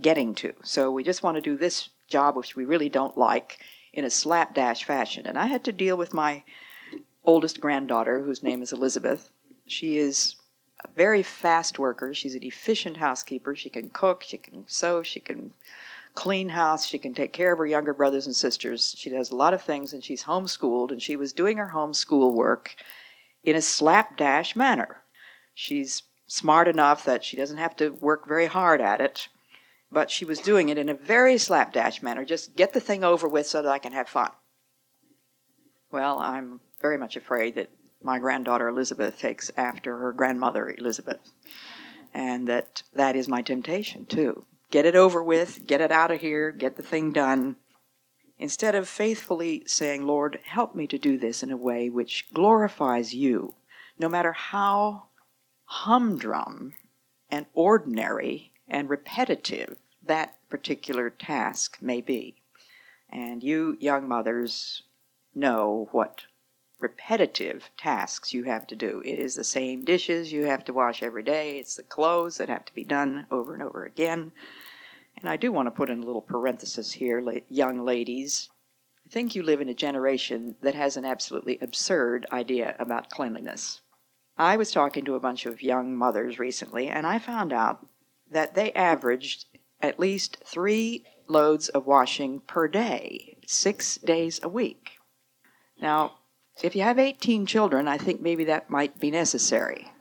getting 0.00 0.34
to. 0.34 0.52
So 0.62 0.90
we 0.90 1.04
just 1.04 1.22
want 1.22 1.36
to 1.36 1.40
do 1.40 1.56
this 1.56 1.88
job, 2.08 2.36
which 2.36 2.56
we 2.56 2.64
really 2.64 2.88
don't 2.88 3.16
like, 3.16 3.60
in 3.92 4.04
a 4.04 4.10
slapdash 4.10 4.84
fashion. 4.84 5.26
And 5.26 5.38
I 5.38 5.46
had 5.46 5.64
to 5.64 5.72
deal 5.72 5.96
with 5.96 6.14
my 6.14 6.42
oldest 7.24 7.60
granddaughter, 7.60 8.20
whose 8.22 8.42
name 8.42 8.62
is 8.62 8.72
Elizabeth. 8.72 9.30
She 9.66 9.98
is 9.98 10.36
a 10.84 10.88
very 10.96 11.22
fast 11.22 11.78
worker. 11.78 12.12
She's 12.12 12.34
an 12.34 12.42
efficient 12.42 12.96
housekeeper. 12.96 13.54
She 13.54 13.70
can 13.70 13.90
cook, 13.90 14.24
she 14.24 14.38
can 14.38 14.64
sew, 14.66 15.02
she 15.02 15.20
can 15.20 15.52
clean 16.14 16.48
house, 16.48 16.86
she 16.86 16.98
can 16.98 17.14
take 17.14 17.32
care 17.32 17.52
of 17.52 17.58
her 17.58 17.66
younger 17.66 17.94
brothers 17.94 18.26
and 18.26 18.36
sisters. 18.36 18.94
She 18.98 19.08
does 19.08 19.30
a 19.30 19.36
lot 19.36 19.54
of 19.54 19.62
things, 19.62 19.92
and 19.92 20.04
she's 20.04 20.24
homeschooled, 20.24 20.90
and 20.90 21.00
she 21.00 21.16
was 21.16 21.32
doing 21.32 21.56
her 21.56 21.70
homeschool 21.74 22.34
work 22.34 22.74
in 23.44 23.56
a 23.56 23.62
slapdash 23.62 24.54
manner. 24.54 25.02
She's 25.54 26.02
smart 26.32 26.66
enough 26.66 27.04
that 27.04 27.22
she 27.22 27.36
doesn't 27.36 27.58
have 27.58 27.76
to 27.76 27.90
work 27.90 28.26
very 28.26 28.46
hard 28.46 28.80
at 28.80 29.02
it, 29.02 29.28
but 29.90 30.10
she 30.10 30.24
was 30.24 30.38
doing 30.38 30.70
it 30.70 30.78
in 30.78 30.88
a 30.88 30.94
very 30.94 31.36
slapdash 31.36 32.00
manner. 32.00 32.24
Just 32.24 32.56
get 32.56 32.72
the 32.72 32.80
thing 32.80 33.04
over 33.04 33.28
with 33.28 33.46
so 33.46 33.60
that 33.60 33.70
I 33.70 33.78
can 33.78 33.92
have 33.92 34.08
fun. 34.08 34.30
Well, 35.90 36.18
I'm 36.18 36.60
very 36.80 36.96
much 36.96 37.16
afraid 37.16 37.56
that 37.56 37.68
my 38.02 38.18
granddaughter 38.18 38.66
Elizabeth 38.66 39.18
takes 39.18 39.50
after 39.58 39.98
her 39.98 40.10
grandmother 40.14 40.74
Elisabeth, 40.78 41.20
and 42.14 42.48
that 42.48 42.82
that 42.94 43.14
is 43.14 43.28
my 43.28 43.42
temptation 43.42 44.06
too. 44.06 44.46
Get 44.70 44.86
it 44.86 44.96
over 44.96 45.22
with, 45.22 45.66
get 45.66 45.82
it 45.82 45.92
out 45.92 46.10
of 46.10 46.22
here, 46.22 46.50
get 46.50 46.76
the 46.76 46.82
thing 46.82 47.12
done. 47.12 47.56
Instead 48.38 48.74
of 48.74 48.88
faithfully 48.88 49.64
saying, 49.66 50.06
Lord, 50.06 50.38
help 50.44 50.74
me 50.74 50.86
to 50.86 50.96
do 50.96 51.18
this 51.18 51.42
in 51.42 51.50
a 51.50 51.58
way 51.58 51.90
which 51.90 52.24
glorifies 52.32 53.14
you, 53.14 53.52
no 53.98 54.08
matter 54.08 54.32
how 54.32 55.08
humdrum 55.72 56.74
and 57.30 57.46
ordinary 57.54 58.52
and 58.68 58.90
repetitive 58.90 59.78
that 60.02 60.36
particular 60.50 61.08
task 61.08 61.78
may 61.80 61.98
be. 61.98 62.36
And 63.08 63.42
you 63.42 63.78
young 63.80 64.06
mothers 64.06 64.82
know 65.34 65.88
what 65.90 66.26
repetitive 66.78 67.70
tasks 67.78 68.34
you 68.34 68.44
have 68.44 68.66
to 68.66 68.76
do. 68.76 69.00
It 69.06 69.18
is 69.18 69.34
the 69.34 69.44
same 69.44 69.82
dishes 69.82 70.30
you 70.30 70.44
have 70.44 70.62
to 70.66 70.74
wash 70.74 71.02
every 71.02 71.22
day, 71.22 71.58
it's 71.58 71.76
the 71.76 71.82
clothes 71.82 72.36
that 72.36 72.50
have 72.50 72.66
to 72.66 72.74
be 72.74 72.84
done 72.84 73.26
over 73.30 73.54
and 73.54 73.62
over 73.62 73.86
again. 73.86 74.30
And 75.16 75.26
I 75.26 75.38
do 75.38 75.52
want 75.52 75.68
to 75.68 75.70
put 75.70 75.88
in 75.88 76.02
a 76.02 76.06
little 76.06 76.20
parenthesis 76.20 76.92
here, 76.92 77.24
young 77.48 77.82
ladies. 77.82 78.50
I 79.06 79.08
think 79.08 79.34
you 79.34 79.42
live 79.42 79.62
in 79.62 79.70
a 79.70 79.74
generation 79.74 80.54
that 80.60 80.74
has 80.74 80.98
an 80.98 81.06
absolutely 81.06 81.58
absurd 81.62 82.26
idea 82.30 82.76
about 82.78 83.08
cleanliness. 83.08 83.80
I 84.38 84.56
was 84.56 84.70
talking 84.70 85.04
to 85.04 85.14
a 85.14 85.20
bunch 85.20 85.46
of 85.46 85.62
young 85.62 85.94
mothers 85.94 86.38
recently, 86.38 86.88
and 86.88 87.06
I 87.06 87.18
found 87.18 87.52
out 87.52 87.86
that 88.30 88.54
they 88.54 88.72
averaged 88.72 89.46
at 89.80 90.00
least 90.00 90.38
three 90.44 91.04
loads 91.28 91.68
of 91.68 91.86
washing 91.86 92.40
per 92.40 92.68
day, 92.68 93.36
six 93.46 93.96
days 93.98 94.40
a 94.42 94.48
week. 94.48 94.92
Now, 95.80 96.18
if 96.62 96.74
you 96.76 96.82
have 96.82 96.98
18 96.98 97.46
children, 97.46 97.88
I 97.88 97.98
think 97.98 98.20
maybe 98.20 98.44
that 98.44 98.70
might 98.70 98.98
be 99.00 99.10
necessary. 99.10 99.92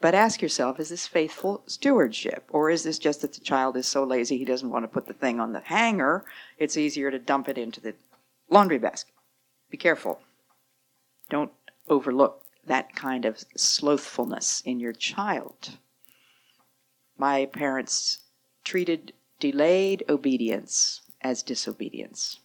But 0.00 0.14
ask 0.14 0.40
yourself 0.40 0.78
is 0.78 0.90
this 0.90 1.06
faithful 1.06 1.62
stewardship? 1.66 2.44
Or 2.50 2.70
is 2.70 2.84
this 2.84 2.98
just 2.98 3.22
that 3.22 3.32
the 3.32 3.40
child 3.40 3.76
is 3.76 3.86
so 3.86 4.04
lazy 4.04 4.38
he 4.38 4.44
doesn't 4.44 4.70
want 4.70 4.84
to 4.84 4.88
put 4.88 5.06
the 5.06 5.14
thing 5.14 5.40
on 5.40 5.52
the 5.52 5.60
hanger? 5.60 6.24
It's 6.58 6.76
easier 6.76 7.10
to 7.10 7.18
dump 7.18 7.48
it 7.48 7.58
into 7.58 7.80
the 7.80 7.94
laundry 8.48 8.78
basket. 8.78 9.14
Be 9.70 9.76
careful. 9.76 10.20
Don't 11.30 11.52
overlook 11.88 12.42
that 12.68 12.94
kind 12.94 13.24
of 13.24 13.44
slothfulness 13.56 14.62
in 14.64 14.80
your 14.80 14.92
child. 14.92 15.78
My 17.16 17.46
parents 17.46 18.18
treated 18.64 19.12
delayed 19.40 20.04
obedience 20.08 21.02
as 21.20 21.42
disobedience. 21.42 22.40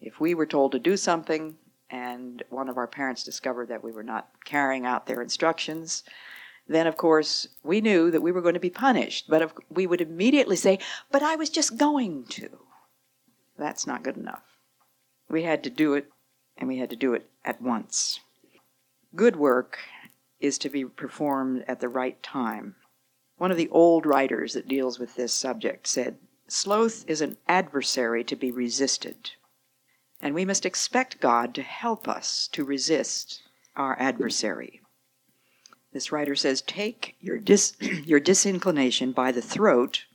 If 0.00 0.20
we 0.20 0.34
were 0.34 0.46
told 0.46 0.72
to 0.72 0.78
do 0.78 0.96
something 0.96 1.56
and 1.88 2.42
one 2.50 2.68
of 2.68 2.76
our 2.76 2.86
parents 2.86 3.24
discovered 3.24 3.68
that 3.68 3.84
we 3.84 3.92
were 3.92 4.02
not 4.02 4.28
carrying 4.44 4.84
out 4.84 5.06
their 5.06 5.22
instructions, 5.22 6.02
then 6.66 6.86
of 6.86 6.96
course 6.96 7.48
we 7.62 7.80
knew 7.80 8.10
that 8.10 8.22
we 8.22 8.32
were 8.32 8.42
going 8.42 8.54
to 8.54 8.60
be 8.60 8.70
punished. 8.70 9.26
But 9.28 9.52
we 9.70 9.86
would 9.86 10.00
immediately 10.00 10.56
say, 10.56 10.78
But 11.10 11.22
I 11.22 11.36
was 11.36 11.50
just 11.50 11.76
going 11.76 12.24
to. 12.30 12.48
That's 13.56 13.86
not 13.86 14.02
good 14.02 14.16
enough. 14.16 14.42
We 15.28 15.44
had 15.44 15.62
to 15.64 15.70
do 15.70 15.94
it, 15.94 16.10
and 16.56 16.68
we 16.68 16.78
had 16.78 16.90
to 16.90 16.96
do 16.96 17.14
it 17.14 17.30
at 17.44 17.62
once. 17.62 18.20
Good 19.14 19.36
work 19.36 19.78
is 20.40 20.58
to 20.58 20.68
be 20.68 20.84
performed 20.84 21.64
at 21.68 21.78
the 21.80 21.88
right 21.88 22.20
time. 22.22 22.74
One 23.36 23.50
of 23.50 23.56
the 23.56 23.68
old 23.68 24.06
writers 24.06 24.54
that 24.54 24.66
deals 24.66 24.98
with 24.98 25.14
this 25.14 25.32
subject 25.32 25.86
said, 25.86 26.18
Sloth 26.48 27.04
is 27.08 27.20
an 27.20 27.36
adversary 27.46 28.24
to 28.24 28.34
be 28.34 28.50
resisted, 28.50 29.30
and 30.20 30.34
we 30.34 30.44
must 30.44 30.66
expect 30.66 31.20
God 31.20 31.54
to 31.54 31.62
help 31.62 32.08
us 32.08 32.48
to 32.52 32.64
resist 32.64 33.42
our 33.76 33.96
adversary. 34.00 34.82
This 35.92 36.10
writer 36.10 36.34
says, 36.34 36.60
Take 36.60 37.16
your, 37.20 37.38
dis- 37.38 37.76
your 37.80 38.20
disinclination 38.20 39.12
by 39.12 39.30
the 39.30 39.42
throat 39.42 40.06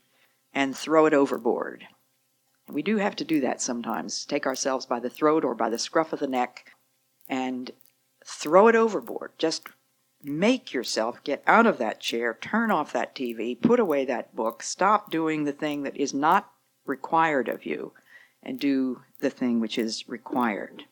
and 0.54 0.76
throw 0.76 1.06
it 1.06 1.14
overboard. 1.14 1.88
We 2.68 2.82
do 2.82 2.98
have 2.98 3.16
to 3.16 3.24
do 3.24 3.40
that 3.42 3.62
sometimes. 3.62 4.26
Take 4.26 4.46
ourselves 4.46 4.86
by 4.86 5.00
the 5.00 5.10
throat 5.10 5.46
or 5.46 5.56
by 5.56 5.70
the 5.70 5.80
scruff 5.80 6.12
of 6.12 6.20
the 6.20 6.28
neck 6.28 6.66
and 7.30 7.72
throw 8.30 8.68
it 8.68 8.76
overboard. 8.76 9.32
Just 9.38 9.68
make 10.24 10.74
yourself 10.74 11.24
get 11.24 11.44
out 11.48 11.66
of 11.66 11.78
that 11.80 12.00
chair, 12.00 12.38
turn 12.40 12.70
off 12.70 12.94
that 12.94 13.16
TV, 13.16 13.60
put 13.60 13.80
away 13.80 14.06
that 14.06 14.36
book, 14.36 14.62
stop 14.62 15.10
doing 15.10 15.44
the 15.44 15.52
thing 15.52 15.84
that 15.84 15.98
is 15.98 16.14
not 16.14 16.52
required 16.86 17.48
of 17.48 17.66
you, 17.66 17.94
and 18.44 18.60
do 18.60 19.02
the 19.20 19.30
thing 19.30 19.60
which 19.60 19.78
is 19.78 20.08
required. 20.08 20.84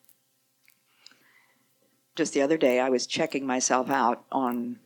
Just 2.16 2.34
the 2.34 2.42
other 2.42 2.58
day, 2.58 2.80
I 2.80 2.90
was 2.90 3.06
checking 3.06 3.46
myself 3.46 3.90
out 3.90 4.26
on 4.32 4.80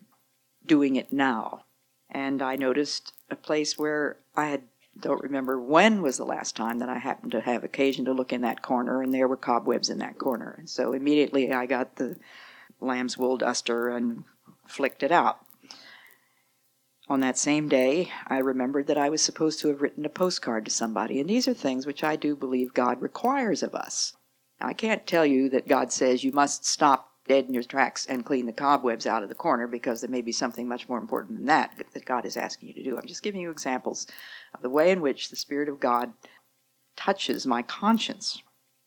doing 0.66 0.98
it 0.98 1.14
now, 1.14 1.64
and 2.10 2.42
I 2.42 2.58
noticed 2.58 3.14
a 3.30 3.36
place 3.36 3.78
where 3.78 4.18
I 4.36 4.48
had 4.48 4.64
don't 5.00 5.24
remember 5.24 5.60
when 5.60 6.02
was 6.02 6.18
the 6.18 6.26
last 6.26 6.56
time 6.56 6.80
that 6.80 6.90
I 6.90 6.98
happened 6.98 7.32
to 7.32 7.42
have 7.42 7.64
occasion 7.64 8.06
to 8.06 8.14
look 8.14 8.34
in 8.34 8.42
that 8.42 8.62
corner, 8.62 9.02
and 9.02 9.14
there 9.14 9.28
were 9.28 9.38
cobwebs 9.38 9.90
in 9.90 10.00
that 10.00 10.18
corner. 10.18 10.56
And 10.58 10.70
so 10.70 10.94
immediately 10.94 11.52
I 11.52 11.66
got 11.66 11.96
the 11.96 12.18
lamb's 12.80 13.18
wool 13.18 13.38
duster 13.38 13.90
and 13.90 14.24
flicked 14.68 15.04
it 15.04 15.12
out. 15.12 15.46
On 17.10 17.20
that 17.22 17.38
same 17.38 17.68
day, 17.68 18.12
I 18.28 18.38
remembered 18.38 18.88
that 18.88 18.98
I 18.98 19.10
was 19.10 19.22
supposed 19.22 19.60
to 19.62 19.68
have 19.68 19.82
written 19.82 20.06
a 20.06 20.10
postcard 20.10 20.66
to 20.66 20.72
somebody, 20.72 21.20
and 21.20 21.30
these 21.30 21.48
are 21.48 21.54
things 21.54 21.86
which 21.86 22.04
I 22.04 22.16
do 22.16 22.36
believe 22.36 22.74
God 22.74 23.02
requires 23.02 23.64
of 23.64 23.76
us. 23.76 24.16
I 24.60 24.74
can't 24.74 25.08
tell 25.08 25.26
you 25.26 25.50
that 25.50 25.68
God 25.68 25.92
says 25.92 26.24
you 26.24 26.32
must 26.32 26.66
stop 26.66 27.12
dead 27.28 27.46
in 27.46 27.54
your 27.54 27.64
tracks 27.64 28.06
and 28.06 28.26
clean 28.26 28.46
the 28.46 28.54
cobwebs 28.54 29.06
out 29.06 29.24
of 29.24 29.30
the 29.30 29.36
corner 29.36 29.68
because 29.68 30.02
there 30.02 30.10
may 30.10 30.22
be 30.22 30.32
something 30.32 30.68
much 30.68 30.88
more 30.88 30.98
important 30.98 31.38
than 31.38 31.48
that 31.48 31.74
that 31.94 32.06
God 32.06 32.26
is 32.26 32.38
asking 32.38 32.70
you 32.70 32.74
to 32.76 32.84
do. 32.84 32.98
I'm 32.98 33.08
just 33.08 33.24
giving 33.24 33.42
you 33.42 33.52
examples 33.52 34.08
of 34.54 34.62
the 34.62 34.70
way 34.70 34.92
in 34.92 35.02
which 35.02 35.30
the 35.30 35.36
Spirit 35.36 35.70
of 35.70 35.80
God 35.80 36.14
touches 36.96 37.48
my 37.48 37.62
conscience. 37.62 38.42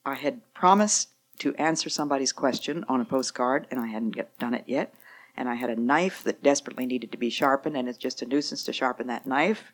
I 0.04 0.14
had 0.14 0.40
promised 0.54 1.08
to 1.38 1.54
answer 1.54 1.88
somebody's 1.88 2.32
question 2.32 2.84
on 2.88 3.00
a 3.00 3.04
postcard, 3.04 3.66
and 3.70 3.80
I 3.80 3.86
hadn't 3.86 4.16
done 4.38 4.54
it 4.54 4.64
yet. 4.66 4.94
And 5.36 5.48
I 5.48 5.54
had 5.54 5.70
a 5.70 5.80
knife 5.80 6.22
that 6.22 6.42
desperately 6.42 6.86
needed 6.86 7.10
to 7.12 7.18
be 7.18 7.30
sharpened, 7.30 7.76
and 7.76 7.88
it's 7.88 7.98
just 7.98 8.22
a 8.22 8.26
nuisance 8.26 8.62
to 8.64 8.72
sharpen 8.72 9.08
that 9.08 9.26
knife. 9.26 9.72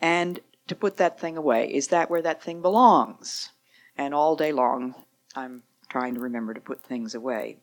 And 0.00 0.40
to 0.66 0.74
put 0.74 0.96
that 0.96 1.20
thing 1.20 1.36
away. 1.36 1.72
Is 1.72 1.88
that 1.88 2.10
where 2.10 2.22
that 2.22 2.42
thing 2.42 2.62
belongs? 2.62 3.50
And 3.96 4.14
all 4.14 4.36
day 4.36 4.52
long, 4.52 4.94
I'm 5.34 5.62
trying 5.88 6.14
to 6.14 6.20
remember 6.20 6.54
to 6.54 6.60
put 6.60 6.82
things 6.82 7.14
away. 7.14 7.58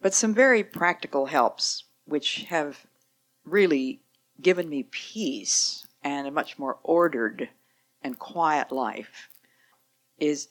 But 0.00 0.14
some 0.14 0.34
very 0.34 0.62
practical 0.62 1.26
helps, 1.26 1.84
which 2.04 2.44
have 2.44 2.86
really 3.44 4.01
given 4.40 4.68
me 4.68 4.84
peace 4.84 5.86
and 6.02 6.26
a 6.26 6.30
much 6.30 6.58
more 6.58 6.78
ordered 6.82 7.48
and 8.02 8.18
quiet 8.18 8.72
life, 8.72 9.28
is 10.18 10.48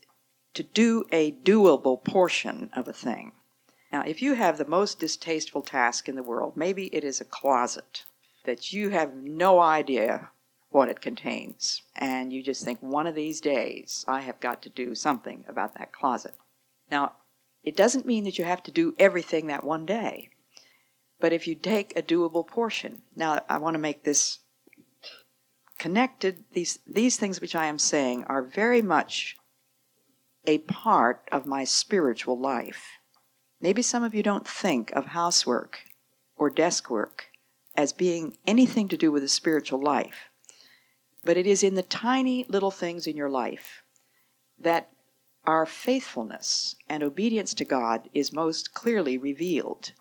to 0.53 0.63
do 0.63 1.05
a 1.11 1.31
doable 1.31 2.03
portion 2.03 2.69
of 2.73 2.87
a 2.87 2.93
thing. 2.93 3.31
Now, 3.91 4.03
if 4.05 4.21
you 4.21 4.35
have 4.35 4.57
the 4.57 4.65
most 4.65 4.99
distasteful 4.99 5.61
task 5.61 6.07
in 6.07 6.15
the 6.15 6.23
world, 6.23 6.55
maybe 6.55 6.85
it 6.87 7.03
is 7.03 7.19
a 7.19 7.25
closet 7.25 8.05
that 8.45 8.71
you 8.71 8.89
have 8.89 9.13
no 9.13 9.59
idea 9.59 10.29
what 10.69 10.87
it 10.87 11.01
contains, 11.01 11.81
and 11.95 12.31
you 12.31 12.41
just 12.41 12.63
think 12.63 12.81
one 12.81 13.05
of 13.05 13.15
these 13.15 13.41
days 13.41 14.05
I 14.07 14.21
have 14.21 14.39
got 14.39 14.61
to 14.61 14.69
do 14.69 14.95
something 14.95 15.43
about 15.47 15.77
that 15.77 15.91
closet. 15.91 16.33
Now, 16.89 17.13
it 17.63 17.75
doesn't 17.75 18.05
mean 18.05 18.23
that 18.23 18.39
you 18.39 18.45
have 18.45 18.63
to 18.63 18.71
do 18.71 18.95
everything 18.97 19.47
that 19.47 19.65
one 19.65 19.85
day, 19.85 20.29
but 21.21 21.31
if 21.31 21.47
you 21.47 21.55
take 21.55 21.95
a 21.95 22.01
doable 22.01 22.45
portion, 22.45 23.03
now 23.15 23.39
I 23.47 23.59
want 23.59 23.75
to 23.75 23.79
make 23.79 24.03
this 24.03 24.39
connected. 25.77 26.43
These 26.53 26.79
these 26.87 27.15
things 27.15 27.39
which 27.39 27.55
I 27.55 27.67
am 27.67 27.77
saying 27.77 28.25
are 28.25 28.41
very 28.41 28.81
much 28.81 29.37
a 30.45 30.57
part 30.57 31.29
of 31.31 31.45
my 31.45 31.63
spiritual 31.63 32.39
life. 32.39 32.83
Maybe 33.61 33.83
some 33.83 34.03
of 34.03 34.15
you 34.15 34.23
don't 34.23 34.47
think 34.47 34.91
of 34.91 35.05
housework 35.05 35.81
or 36.35 36.49
desk 36.49 36.89
work 36.89 37.27
as 37.75 37.93
being 37.93 38.37
anything 38.47 38.87
to 38.87 38.97
do 38.97 39.11
with 39.11 39.23
a 39.23 39.29
spiritual 39.29 39.81
life, 39.81 40.29
but 41.23 41.37
it 41.37 41.45
is 41.45 41.61
in 41.61 41.75
the 41.75 41.83
tiny 41.83 42.45
little 42.49 42.71
things 42.71 43.05
in 43.05 43.15
your 43.15 43.29
life 43.29 43.83
that 44.59 44.89
our 45.45 45.67
faithfulness 45.67 46.75
and 46.89 47.03
obedience 47.03 47.53
to 47.53 47.65
God 47.65 48.09
is 48.13 48.33
most 48.33 48.73
clearly 48.73 49.17
revealed. 49.17 49.93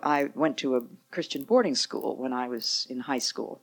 I 0.00 0.30
went 0.36 0.56
to 0.58 0.76
a 0.76 0.86
Christian 1.10 1.42
boarding 1.42 1.74
school 1.74 2.14
when 2.14 2.32
I 2.32 2.46
was 2.46 2.86
in 2.88 3.00
high 3.00 3.18
school, 3.18 3.62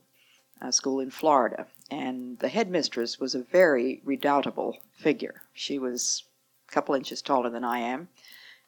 a 0.60 0.70
school 0.70 1.00
in 1.00 1.10
Florida, 1.10 1.66
and 1.90 2.38
the 2.40 2.50
headmistress 2.50 3.18
was 3.18 3.34
a 3.34 3.42
very 3.42 4.02
redoubtable 4.04 4.76
figure. 4.92 5.40
She 5.54 5.78
was 5.78 6.24
a 6.68 6.72
couple 6.72 6.94
inches 6.94 7.22
taller 7.22 7.48
than 7.48 7.64
I 7.64 7.78
am, 7.78 8.08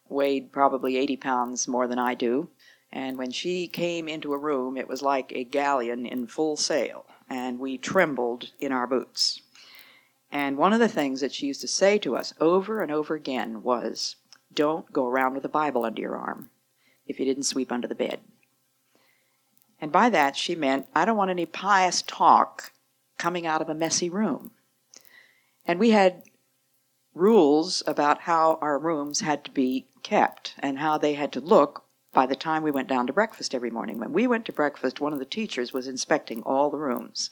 weighed 0.09 0.51
probably 0.51 0.97
80 0.97 1.19
pounds 1.19 1.69
more 1.69 1.87
than 1.87 1.99
I 1.99 2.15
do, 2.15 2.49
and 2.91 3.19
when 3.19 3.33
she 3.33 3.69
came 3.69 4.09
into 4.09 4.33
a 4.33 4.39
room, 4.39 4.79
it 4.79 4.89
was 4.89 5.03
like 5.03 5.31
a 5.33 5.45
galleon 5.45 6.07
in 6.07 6.27
full 6.27 6.57
sail, 6.57 7.05
and 7.29 7.59
we 7.59 7.77
trembled 7.77 8.51
in 8.59 8.73
our 8.73 8.87
boots. 8.87 9.43
And 10.33 10.57
one 10.57 10.73
of 10.73 10.81
the 10.81 10.89
things 10.89 11.21
that 11.21 11.35
she 11.35 11.49
used 11.49 11.61
to 11.61 11.69
say 11.69 11.99
to 11.99 12.17
us 12.17 12.33
over 12.41 12.81
and 12.81 12.91
over 12.91 13.15
again 13.15 13.63
was, 13.63 14.17
Don't 14.55 14.91
go 14.91 15.07
around 15.07 15.35
with 15.35 15.45
a 15.45 15.51
Bible 15.51 15.85
under 15.85 16.01
your 16.01 16.17
arm 16.17 16.49
if 17.09 17.19
you 17.19 17.25
didn't 17.25 17.45
sweep 17.45 17.73
under 17.73 17.89
the 17.89 17.95
bed. 17.95 18.21
And 19.81 19.91
by 19.93 20.11
that, 20.11 20.37
she 20.37 20.55
meant, 20.55 20.87
I 20.95 21.05
don't 21.05 21.17
want 21.17 21.31
any 21.31 21.47
pious 21.47 22.03
talk 22.03 22.73
coming 23.17 23.47
out 23.47 23.63
of 23.63 23.69
a 23.69 23.75
messy 23.75 24.09
room. 24.11 24.53
And 25.65 25.79
we 25.79 25.91
had 25.91 26.23
rules 27.15 27.83
about 27.87 28.21
how 28.21 28.59
our 28.61 28.79
rooms 28.79 29.21
had 29.21 29.45
to 29.45 29.51
be 29.51 29.87
kept 30.03 30.55
and 30.59 30.79
how 30.79 30.99
they 30.99 31.15
had 31.15 31.33
to 31.33 31.41
look 31.41 31.85
by 32.13 32.27
the 32.27 32.37
time 32.37 32.63
we 32.63 32.71
went 32.71 32.89
down 32.89 33.07
to 33.07 33.13
breakfast 33.13 33.55
every 33.55 33.71
morning. 33.71 33.99
When 33.99 34.13
we 34.13 34.27
went 34.27 34.47
to 34.47 34.53
breakfast, 34.53 35.01
one 35.01 35.13
of 35.13 35.19
the 35.19 35.25
teachers 35.25 35.73
was 35.73 35.87
inspecting 35.87 36.43
all 36.43 36.71
the 36.71 36.79
rooms. 36.79 37.31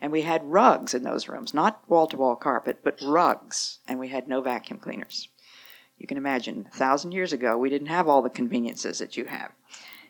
And 0.00 0.12
we 0.12 0.22
had 0.22 0.44
rugs 0.44 0.94
in 0.94 1.02
those 1.02 1.28
rooms, 1.28 1.54
not 1.54 1.82
wall 1.88 2.06
to 2.08 2.16
wall 2.16 2.36
carpet, 2.36 2.80
but 2.82 3.00
rugs, 3.02 3.78
and 3.86 3.98
we 3.98 4.08
had 4.08 4.28
no 4.28 4.40
vacuum 4.40 4.78
cleaners. 4.78 5.28
You 5.98 6.06
can 6.06 6.16
imagine, 6.16 6.68
a 6.72 6.76
thousand 6.76 7.12
years 7.12 7.32
ago, 7.32 7.58
we 7.58 7.70
didn't 7.70 7.88
have 7.88 8.08
all 8.08 8.22
the 8.22 8.30
conveniences 8.30 8.98
that 9.00 9.16
you 9.16 9.24
have. 9.26 9.50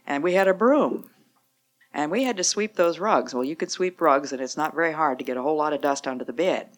And 0.06 0.22
we 0.22 0.34
had 0.34 0.48
a 0.48 0.54
broom. 0.54 1.10
And 1.92 2.10
we 2.10 2.24
had 2.24 2.36
to 2.36 2.44
sweep 2.44 2.76
those 2.76 2.98
rugs. 2.98 3.34
Well, 3.34 3.44
you 3.44 3.56
could 3.56 3.70
sweep 3.70 4.00
rugs, 4.00 4.32
and 4.32 4.40
it's 4.40 4.56
not 4.56 4.74
very 4.74 4.92
hard 4.92 5.18
to 5.18 5.24
get 5.24 5.38
a 5.38 5.42
whole 5.42 5.56
lot 5.56 5.72
of 5.72 5.80
dust 5.80 6.06
onto 6.06 6.24
the 6.24 6.32
bed. 6.32 6.68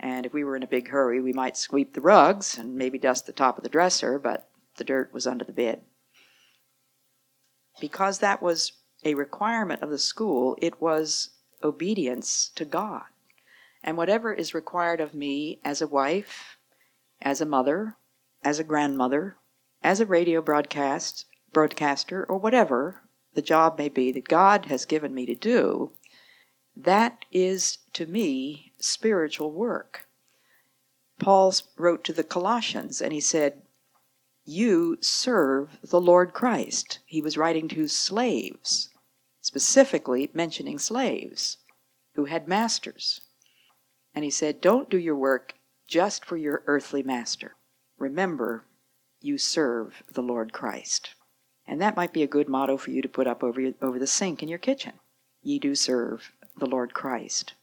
And 0.00 0.26
if 0.26 0.32
we 0.32 0.42
were 0.42 0.56
in 0.56 0.64
a 0.64 0.68
big 0.68 0.88
hurry, 0.88 1.20
we 1.20 1.32
might 1.32 1.56
sweep 1.56 1.94
the 1.94 2.00
rugs 2.00 2.58
and 2.58 2.74
maybe 2.74 2.98
dust 2.98 3.26
the 3.26 3.32
top 3.32 3.56
of 3.56 3.62
the 3.62 3.70
dresser, 3.70 4.18
but 4.18 4.48
the 4.76 4.84
dirt 4.84 5.14
was 5.14 5.26
under 5.26 5.44
the 5.44 5.52
bed. 5.52 5.82
Because 7.80 8.18
that 8.18 8.42
was 8.42 8.72
a 9.04 9.14
requirement 9.14 9.82
of 9.82 9.90
the 9.90 9.98
school, 9.98 10.56
it 10.60 10.80
was 10.80 11.30
obedience 11.62 12.50
to 12.56 12.64
God. 12.64 13.04
And 13.84 13.96
whatever 13.96 14.32
is 14.32 14.54
required 14.54 15.00
of 15.00 15.14
me 15.14 15.60
as 15.64 15.80
a 15.80 15.86
wife, 15.86 16.58
as 17.20 17.40
a 17.40 17.46
mother, 17.46 17.96
as 18.44 18.58
a 18.58 18.64
grandmother, 18.64 19.36
as 19.82 20.00
a 20.00 20.06
radio 20.06 20.42
broadcast 20.42 21.26
broadcaster, 21.52 22.24
or 22.24 22.38
whatever 22.38 23.02
the 23.34 23.42
job 23.42 23.78
may 23.78 23.88
be 23.88 24.10
that 24.12 24.28
God 24.28 24.66
has 24.66 24.84
given 24.84 25.14
me 25.14 25.26
to 25.26 25.34
do, 25.34 25.92
that 26.74 27.24
is 27.30 27.78
to 27.92 28.06
me 28.06 28.72
spiritual 28.78 29.52
work. 29.52 30.08
Paul 31.18 31.54
wrote 31.76 32.04
to 32.04 32.12
the 32.12 32.24
Colossians 32.24 33.00
and 33.00 33.12
he 33.12 33.20
said, 33.20 33.62
You 34.44 34.96
serve 35.00 35.78
the 35.82 36.00
Lord 36.00 36.32
Christ. 36.32 37.00
He 37.06 37.20
was 37.20 37.36
writing 37.36 37.68
to 37.68 37.86
slaves, 37.86 38.88
specifically 39.40 40.30
mentioning 40.32 40.78
slaves 40.78 41.58
who 42.14 42.24
had 42.24 42.48
masters. 42.48 43.20
And 44.14 44.24
he 44.24 44.30
said, 44.30 44.60
Don't 44.60 44.90
do 44.90 44.98
your 44.98 45.16
work 45.16 45.54
just 45.86 46.24
for 46.24 46.36
your 46.36 46.62
earthly 46.66 47.02
master. 47.02 47.56
Remember, 48.02 48.64
you 49.20 49.38
serve 49.38 50.02
the 50.12 50.22
Lord 50.22 50.52
Christ. 50.52 51.14
And 51.68 51.80
that 51.80 51.94
might 51.94 52.12
be 52.12 52.24
a 52.24 52.26
good 52.26 52.48
motto 52.48 52.76
for 52.76 52.90
you 52.90 53.00
to 53.00 53.08
put 53.08 53.28
up 53.28 53.44
over, 53.44 53.60
your, 53.60 53.74
over 53.80 54.00
the 54.00 54.08
sink 54.08 54.42
in 54.42 54.48
your 54.48 54.58
kitchen. 54.58 54.94
Ye 55.40 55.60
do 55.60 55.76
serve 55.76 56.32
the 56.58 56.66
Lord 56.66 56.94
Christ. 56.94 57.54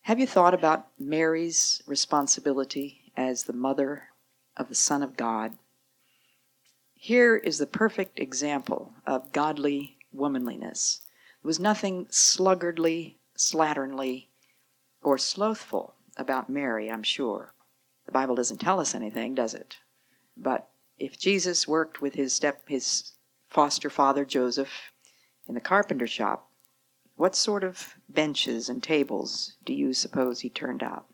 Have 0.00 0.18
you 0.18 0.26
thought 0.26 0.52
about 0.52 0.88
Mary's 0.98 1.80
responsibility 1.86 3.12
as 3.16 3.44
the 3.44 3.52
mother 3.52 4.08
of 4.56 4.68
the 4.68 4.74
Son 4.74 5.00
of 5.00 5.16
God? 5.16 5.52
Here 6.94 7.36
is 7.36 7.58
the 7.58 7.66
perfect 7.68 8.18
example 8.18 8.94
of 9.06 9.30
godly 9.30 9.96
womanliness. 10.12 11.02
There 11.40 11.48
was 11.48 11.60
nothing 11.60 12.06
sluggardly, 12.06 13.14
slatternly, 13.38 14.26
or 15.04 15.18
slothful 15.18 15.94
about 16.16 16.50
Mary, 16.50 16.90
I'm 16.90 17.04
sure. 17.04 17.54
The 18.12 18.18
Bible 18.18 18.34
doesn't 18.34 18.60
tell 18.60 18.78
us 18.78 18.94
anything, 18.94 19.34
does 19.34 19.54
it? 19.54 19.78
But 20.36 20.68
if 20.98 21.18
Jesus 21.18 21.66
worked 21.66 22.02
with 22.02 22.12
his 22.12 22.34
step 22.34 22.68
his 22.68 23.12
foster 23.48 23.88
father 23.88 24.26
Joseph 24.26 24.92
in 25.48 25.54
the 25.54 25.62
carpenter 25.62 26.06
shop, 26.06 26.50
what 27.16 27.34
sort 27.34 27.64
of 27.64 27.94
benches 28.10 28.68
and 28.68 28.82
tables 28.82 29.56
do 29.64 29.72
you 29.72 29.94
suppose 29.94 30.40
he 30.40 30.50
turned 30.50 30.82
out? 30.82 31.06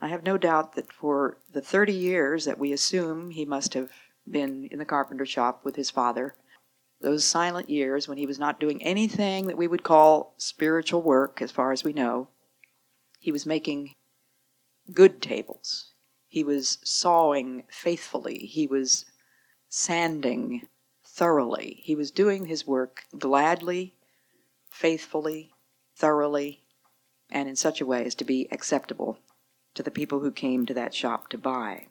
I 0.00 0.06
have 0.06 0.22
no 0.22 0.38
doubt 0.38 0.76
that 0.76 0.92
for 0.92 1.38
the 1.52 1.60
30 1.60 1.92
years 1.92 2.44
that 2.44 2.60
we 2.60 2.72
assume 2.72 3.32
he 3.32 3.44
must 3.44 3.74
have 3.74 3.90
been 4.30 4.68
in 4.70 4.78
the 4.78 4.84
carpenter 4.84 5.26
shop 5.26 5.64
with 5.64 5.74
his 5.74 5.90
father, 5.90 6.36
those 7.00 7.24
silent 7.24 7.68
years 7.68 8.06
when 8.06 8.18
he 8.18 8.26
was 8.26 8.38
not 8.38 8.60
doing 8.60 8.80
anything 8.84 9.48
that 9.48 9.58
we 9.58 9.66
would 9.66 9.82
call 9.82 10.34
spiritual 10.38 11.02
work, 11.02 11.42
as 11.42 11.50
far 11.50 11.72
as 11.72 11.82
we 11.82 11.92
know, 11.92 12.28
he 13.18 13.32
was 13.32 13.46
making 13.46 13.96
good 14.92 15.22
tables. 15.22 15.92
He 16.28 16.42
was 16.42 16.78
sawing 16.82 17.64
faithfully. 17.68 18.38
He 18.38 18.66
was 18.66 19.04
sanding 19.68 20.68
thoroughly. 21.04 21.80
He 21.82 21.94
was 21.94 22.10
doing 22.10 22.46
his 22.46 22.66
work 22.66 23.04
gladly 23.18 23.94
faithfully, 24.72 25.52
thoroughly, 25.94 26.64
and 27.30 27.48
in 27.48 27.56
such 27.56 27.80
a 27.80 27.86
way 27.86 28.04
as 28.04 28.14
to 28.16 28.24
be 28.24 28.48
acceptable 28.50 29.18
to 29.74 29.82
the 29.82 29.90
people 29.90 30.20
who 30.20 30.32
came 30.32 30.66
to 30.66 30.74
that 30.74 30.94
shop 30.94 31.28
to 31.28 31.38
buy. 31.38 31.86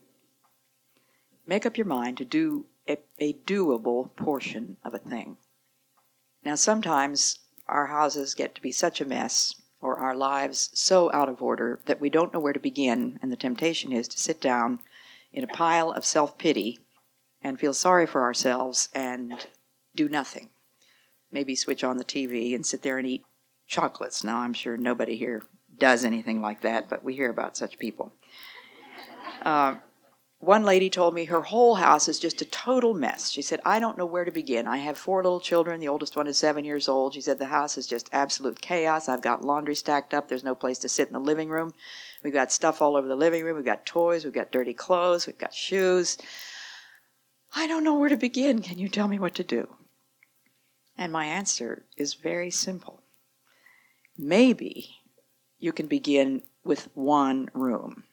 Make 1.46 1.66
up 1.66 1.78
your 1.78 1.86
mind 1.86 2.18
to 2.18 2.26
do 2.26 2.66
a, 2.88 2.98
a 3.20 3.34
doable 3.34 4.16
portion 4.16 4.78
of 4.84 4.94
a 4.94 5.00
thing. 5.00 5.38
Now, 6.44 6.56
sometimes 6.56 7.40
our 7.68 7.88
houses 7.88 8.34
get 8.34 8.56
to 8.56 8.62
be 8.62 8.72
such 8.72 9.00
a 9.00 9.06
mess 9.06 9.61
or 9.82 9.98
our 9.98 10.16
lives 10.16 10.70
so 10.74 11.12
out 11.14 11.30
of 11.30 11.42
order 11.42 11.80
that 11.86 12.00
we 12.00 12.10
don't 12.10 12.34
know 12.34 12.40
where 12.40 12.54
to 12.54 12.60
begin, 12.60 13.20
and 13.22 13.32
the 13.32 13.36
temptation 13.36 13.92
is 13.92 14.08
to 14.08 14.20
sit 14.20 14.40
down 14.40 14.80
in 15.34 15.44
a 15.44 15.48
pile 15.48 15.92
of 15.92 16.06
self 16.06 16.38
pity 16.38 16.80
and 17.42 17.60
feel 17.60 17.74
sorry 17.74 18.06
for 18.06 18.22
ourselves 18.22 18.90
and 18.94 19.48
do 19.96 20.08
nothing 20.08 20.50
maybe 21.32 21.56
switch 21.56 21.84
on 21.84 21.98
the 21.98 22.06
TV 22.06 22.54
and 22.54 22.66
sit 22.66 22.82
there 22.82 22.98
and 22.98 23.08
eat 23.08 23.24
chocolates. 23.68 24.24
Now, 24.24 24.40
I'm 24.40 24.54
sure 24.54 24.78
nobody 24.78 25.16
here 25.16 25.44
does 25.78 26.04
anything 26.04 26.42
like 26.42 26.62
that, 26.62 26.90
but 26.90 27.04
we 27.04 27.16
hear 27.16 27.30
about 27.30 27.58
such 27.58 27.80
people. 27.80 28.14
Uh, 29.44 29.76
one 30.42 30.64
lady 30.64 30.90
told 30.90 31.14
me 31.14 31.26
her 31.26 31.42
whole 31.42 31.76
house 31.76 32.08
is 32.08 32.18
just 32.18 32.42
a 32.42 32.46
total 32.46 32.96
mess. 32.96 33.30
She 33.30 33.44
said, 33.44 33.62
I 33.64 33.80
don't 33.80 33.98
know 33.98 34.08
where 34.08 34.26
to 34.26 34.32
begin. 34.32 34.68
I 34.68 34.78
have 34.78 34.98
four 34.98 35.22
little 35.22 35.40
children. 35.40 35.80
The 35.80 35.88
oldest 35.88 36.16
one 36.16 36.26
is 36.26 36.36
seven 36.36 36.66
years 36.66 36.90
old. 36.90 37.14
She 37.14 37.22
said, 37.22 37.38
The 37.38 37.46
house 37.46 37.78
is 37.78 37.86
just 37.86 38.10
absolute 38.12 38.60
chaos. 38.60 39.08
I've 39.08 39.22
got 39.22 39.46
laundry 39.46 39.76
stacked 39.76 40.16
up. 40.16 40.28
There's 40.28 40.44
no 40.44 40.56
place 40.56 40.80
to 40.80 40.90
sit 40.90 41.08
in 41.08 41.14
the 41.14 41.20
living 41.20 41.50
room. 41.50 41.76
We've 42.24 42.34
got 42.34 42.52
stuff 42.52 42.82
all 42.82 42.98
over 42.98 43.08
the 43.08 43.16
living 43.16 43.44
room. 43.44 43.56
We've 43.56 43.64
got 43.64 43.86
toys. 43.86 44.24
We've 44.24 44.34
got 44.34 44.52
dirty 44.52 44.74
clothes. 44.74 45.28
We've 45.28 45.38
got 45.38 45.54
shoes. 45.54 46.18
I 47.54 47.68
don't 47.68 47.84
know 47.84 48.00
where 48.00 48.10
to 48.10 48.18
begin. 48.18 48.64
Can 48.64 48.80
you 48.80 48.90
tell 48.90 49.08
me 49.08 49.20
what 49.20 49.36
to 49.36 49.44
do? 49.44 49.76
And 50.98 51.14
my 51.14 51.26
answer 51.26 51.86
is 51.98 52.16
very 52.16 52.50
simple. 52.50 53.04
Maybe 54.18 54.96
you 55.60 55.72
can 55.72 55.86
begin 55.86 56.42
with 56.64 56.90
one 56.96 57.50
room. 57.54 58.06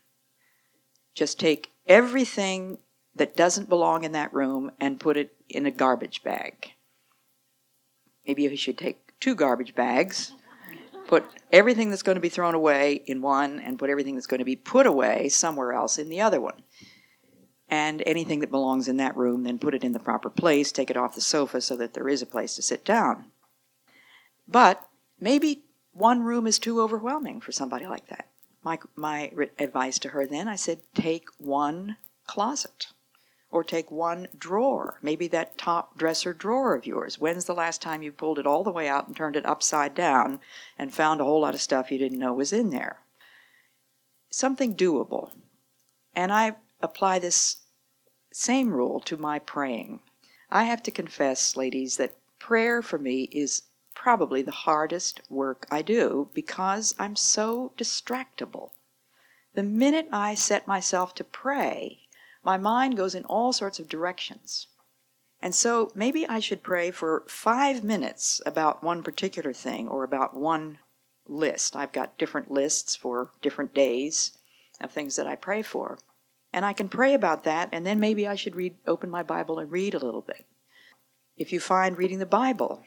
Just 1.14 1.40
take 1.40 1.72
everything 1.88 2.78
that 3.16 3.36
doesn't 3.36 3.68
belong 3.68 4.04
in 4.04 4.12
that 4.12 4.32
room 4.32 4.70
and 4.80 5.00
put 5.00 5.16
it 5.16 5.34
in 5.48 5.66
a 5.66 5.70
garbage 5.70 6.22
bag. 6.22 6.72
Maybe 8.26 8.42
you 8.42 8.56
should 8.56 8.78
take 8.78 9.18
two 9.20 9.34
garbage 9.34 9.74
bags, 9.74 10.32
put 11.08 11.24
everything 11.50 11.90
that's 11.90 12.02
going 12.02 12.16
to 12.16 12.20
be 12.20 12.28
thrown 12.28 12.54
away 12.54 13.02
in 13.06 13.22
one, 13.22 13.58
and 13.58 13.78
put 13.78 13.90
everything 13.90 14.14
that's 14.14 14.26
going 14.26 14.38
to 14.38 14.44
be 14.44 14.56
put 14.56 14.86
away 14.86 15.28
somewhere 15.28 15.72
else 15.72 15.98
in 15.98 16.08
the 16.08 16.20
other 16.20 16.40
one 16.40 16.62
and 17.68 18.02
anything 18.06 18.40
that 18.40 18.50
belongs 18.50 18.88
in 18.88 18.96
that 18.96 19.16
room, 19.16 19.42
then 19.42 19.58
put 19.58 19.74
it 19.74 19.84
in 19.84 19.92
the 19.92 19.98
proper 19.98 20.30
place, 20.30 20.72
take 20.72 20.90
it 20.90 20.96
off 20.96 21.14
the 21.14 21.20
sofa 21.20 21.60
so 21.60 21.76
that 21.76 21.94
there 21.94 22.08
is 22.08 22.22
a 22.22 22.26
place 22.26 22.54
to 22.56 22.62
sit 22.62 22.84
down. 22.84 23.26
But 24.46 24.86
maybe 25.20 25.64
one 25.92 26.22
room 26.22 26.46
is 26.46 26.58
too 26.58 26.80
overwhelming 26.80 27.40
for 27.40 27.52
somebody 27.52 27.86
like 27.86 28.08
that. 28.08 28.28
My, 28.62 28.78
my 28.96 29.30
advice 29.58 29.98
to 30.00 30.08
her 30.10 30.26
then, 30.26 30.48
I 30.48 30.56
said, 30.56 30.80
take 30.94 31.28
one 31.38 31.96
closet 32.26 32.88
or 33.50 33.64
take 33.64 33.90
one 33.90 34.28
drawer, 34.36 34.98
maybe 35.02 35.26
that 35.28 35.56
top 35.56 35.96
dresser 35.96 36.34
drawer 36.34 36.74
of 36.74 36.86
yours. 36.86 37.18
When's 37.18 37.46
the 37.46 37.54
last 37.54 37.80
time 37.80 38.02
you 38.02 38.12
pulled 38.12 38.38
it 38.38 38.46
all 38.46 38.62
the 38.62 38.70
way 38.70 38.88
out 38.88 39.06
and 39.06 39.16
turned 39.16 39.36
it 39.36 39.46
upside 39.46 39.94
down 39.94 40.40
and 40.78 40.92
found 40.92 41.20
a 41.20 41.24
whole 41.24 41.40
lot 41.40 41.54
of 41.54 41.62
stuff 41.62 41.90
you 41.90 41.98
didn't 41.98 42.18
know 42.18 42.34
was 42.34 42.52
in 42.52 42.70
there? 42.70 43.00
Something 44.30 44.74
doable. 44.74 45.30
And 46.14 46.30
I 46.32 46.56
apply 46.82 47.18
this 47.18 47.56
same 48.32 48.70
rule 48.70 49.00
to 49.00 49.16
my 49.16 49.38
praying. 49.38 50.00
I 50.50 50.64
have 50.64 50.82
to 50.82 50.90
confess, 50.90 51.56
ladies, 51.56 51.96
that 51.96 52.16
prayer 52.38 52.82
for 52.82 52.98
me 52.98 53.22
is 53.32 53.62
probably 54.08 54.40
the 54.40 54.50
hardest 54.50 55.20
work 55.28 55.66
I 55.70 55.82
do 55.82 56.30
because 56.32 56.94
I'm 56.98 57.14
so 57.14 57.72
distractible. 57.76 58.70
The 59.52 59.62
minute 59.62 60.08
I 60.10 60.34
set 60.34 60.66
myself 60.66 61.14
to 61.16 61.24
pray, 61.24 61.98
my 62.42 62.56
mind 62.56 62.96
goes 62.96 63.14
in 63.14 63.26
all 63.26 63.52
sorts 63.52 63.78
of 63.78 63.86
directions. 63.86 64.68
And 65.42 65.54
so 65.54 65.92
maybe 65.94 66.26
I 66.26 66.40
should 66.40 66.62
pray 66.62 66.90
for 66.90 67.24
five 67.28 67.84
minutes 67.84 68.40
about 68.46 68.82
one 68.82 69.02
particular 69.02 69.52
thing 69.52 69.88
or 69.88 70.04
about 70.04 70.34
one 70.34 70.78
list. 71.26 71.76
I've 71.76 71.92
got 71.92 72.16
different 72.16 72.50
lists 72.50 72.96
for 72.96 73.32
different 73.42 73.74
days 73.74 74.38
of 74.80 74.90
things 74.90 75.16
that 75.16 75.26
I 75.26 75.36
pray 75.36 75.60
for. 75.60 75.98
And 76.50 76.64
I 76.64 76.72
can 76.72 76.88
pray 76.88 77.12
about 77.12 77.44
that, 77.44 77.68
and 77.72 77.84
then 77.84 78.00
maybe 78.00 78.26
I 78.26 78.36
should 78.36 78.56
read, 78.56 78.74
open 78.86 79.10
my 79.10 79.22
Bible 79.22 79.58
and 79.58 79.70
read 79.70 79.92
a 79.92 79.98
little 79.98 80.22
bit. 80.22 80.46
If 81.36 81.52
you 81.52 81.60
find 81.60 81.98
reading 81.98 82.20
the 82.20 82.24
Bible 82.24 82.84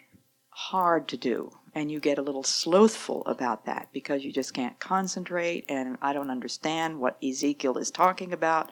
hard 0.51 1.07
to 1.09 1.17
do, 1.17 1.51
and 1.73 1.91
you 1.91 1.99
get 1.99 2.17
a 2.17 2.21
little 2.21 2.43
slothful 2.43 3.25
about 3.25 3.65
that 3.65 3.89
because 3.91 4.23
you 4.23 4.31
just 4.31 4.53
can't 4.53 4.79
concentrate, 4.79 5.65
and 5.67 5.97
I 6.01 6.13
don't 6.13 6.29
understand 6.29 6.99
what 6.99 7.17
Ezekiel 7.23 7.77
is 7.77 7.91
talking 7.91 8.31
about, 8.31 8.71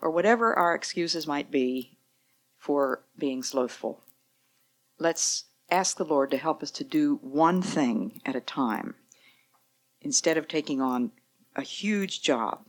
or 0.00 0.10
whatever 0.10 0.54
our 0.54 0.74
excuses 0.74 1.26
might 1.26 1.50
be 1.50 1.96
for 2.58 3.04
being 3.16 3.42
slothful, 3.42 4.02
let's 4.98 5.44
ask 5.70 5.96
the 5.96 6.04
Lord 6.04 6.30
to 6.30 6.38
help 6.38 6.62
us 6.62 6.70
to 6.72 6.84
do 6.84 7.16
one 7.22 7.62
thing 7.62 8.20
at 8.24 8.36
a 8.36 8.40
time 8.40 8.94
instead 10.00 10.36
of 10.36 10.48
taking 10.48 10.80
on 10.80 11.12
a 11.54 11.62
huge 11.62 12.22
job 12.22 12.64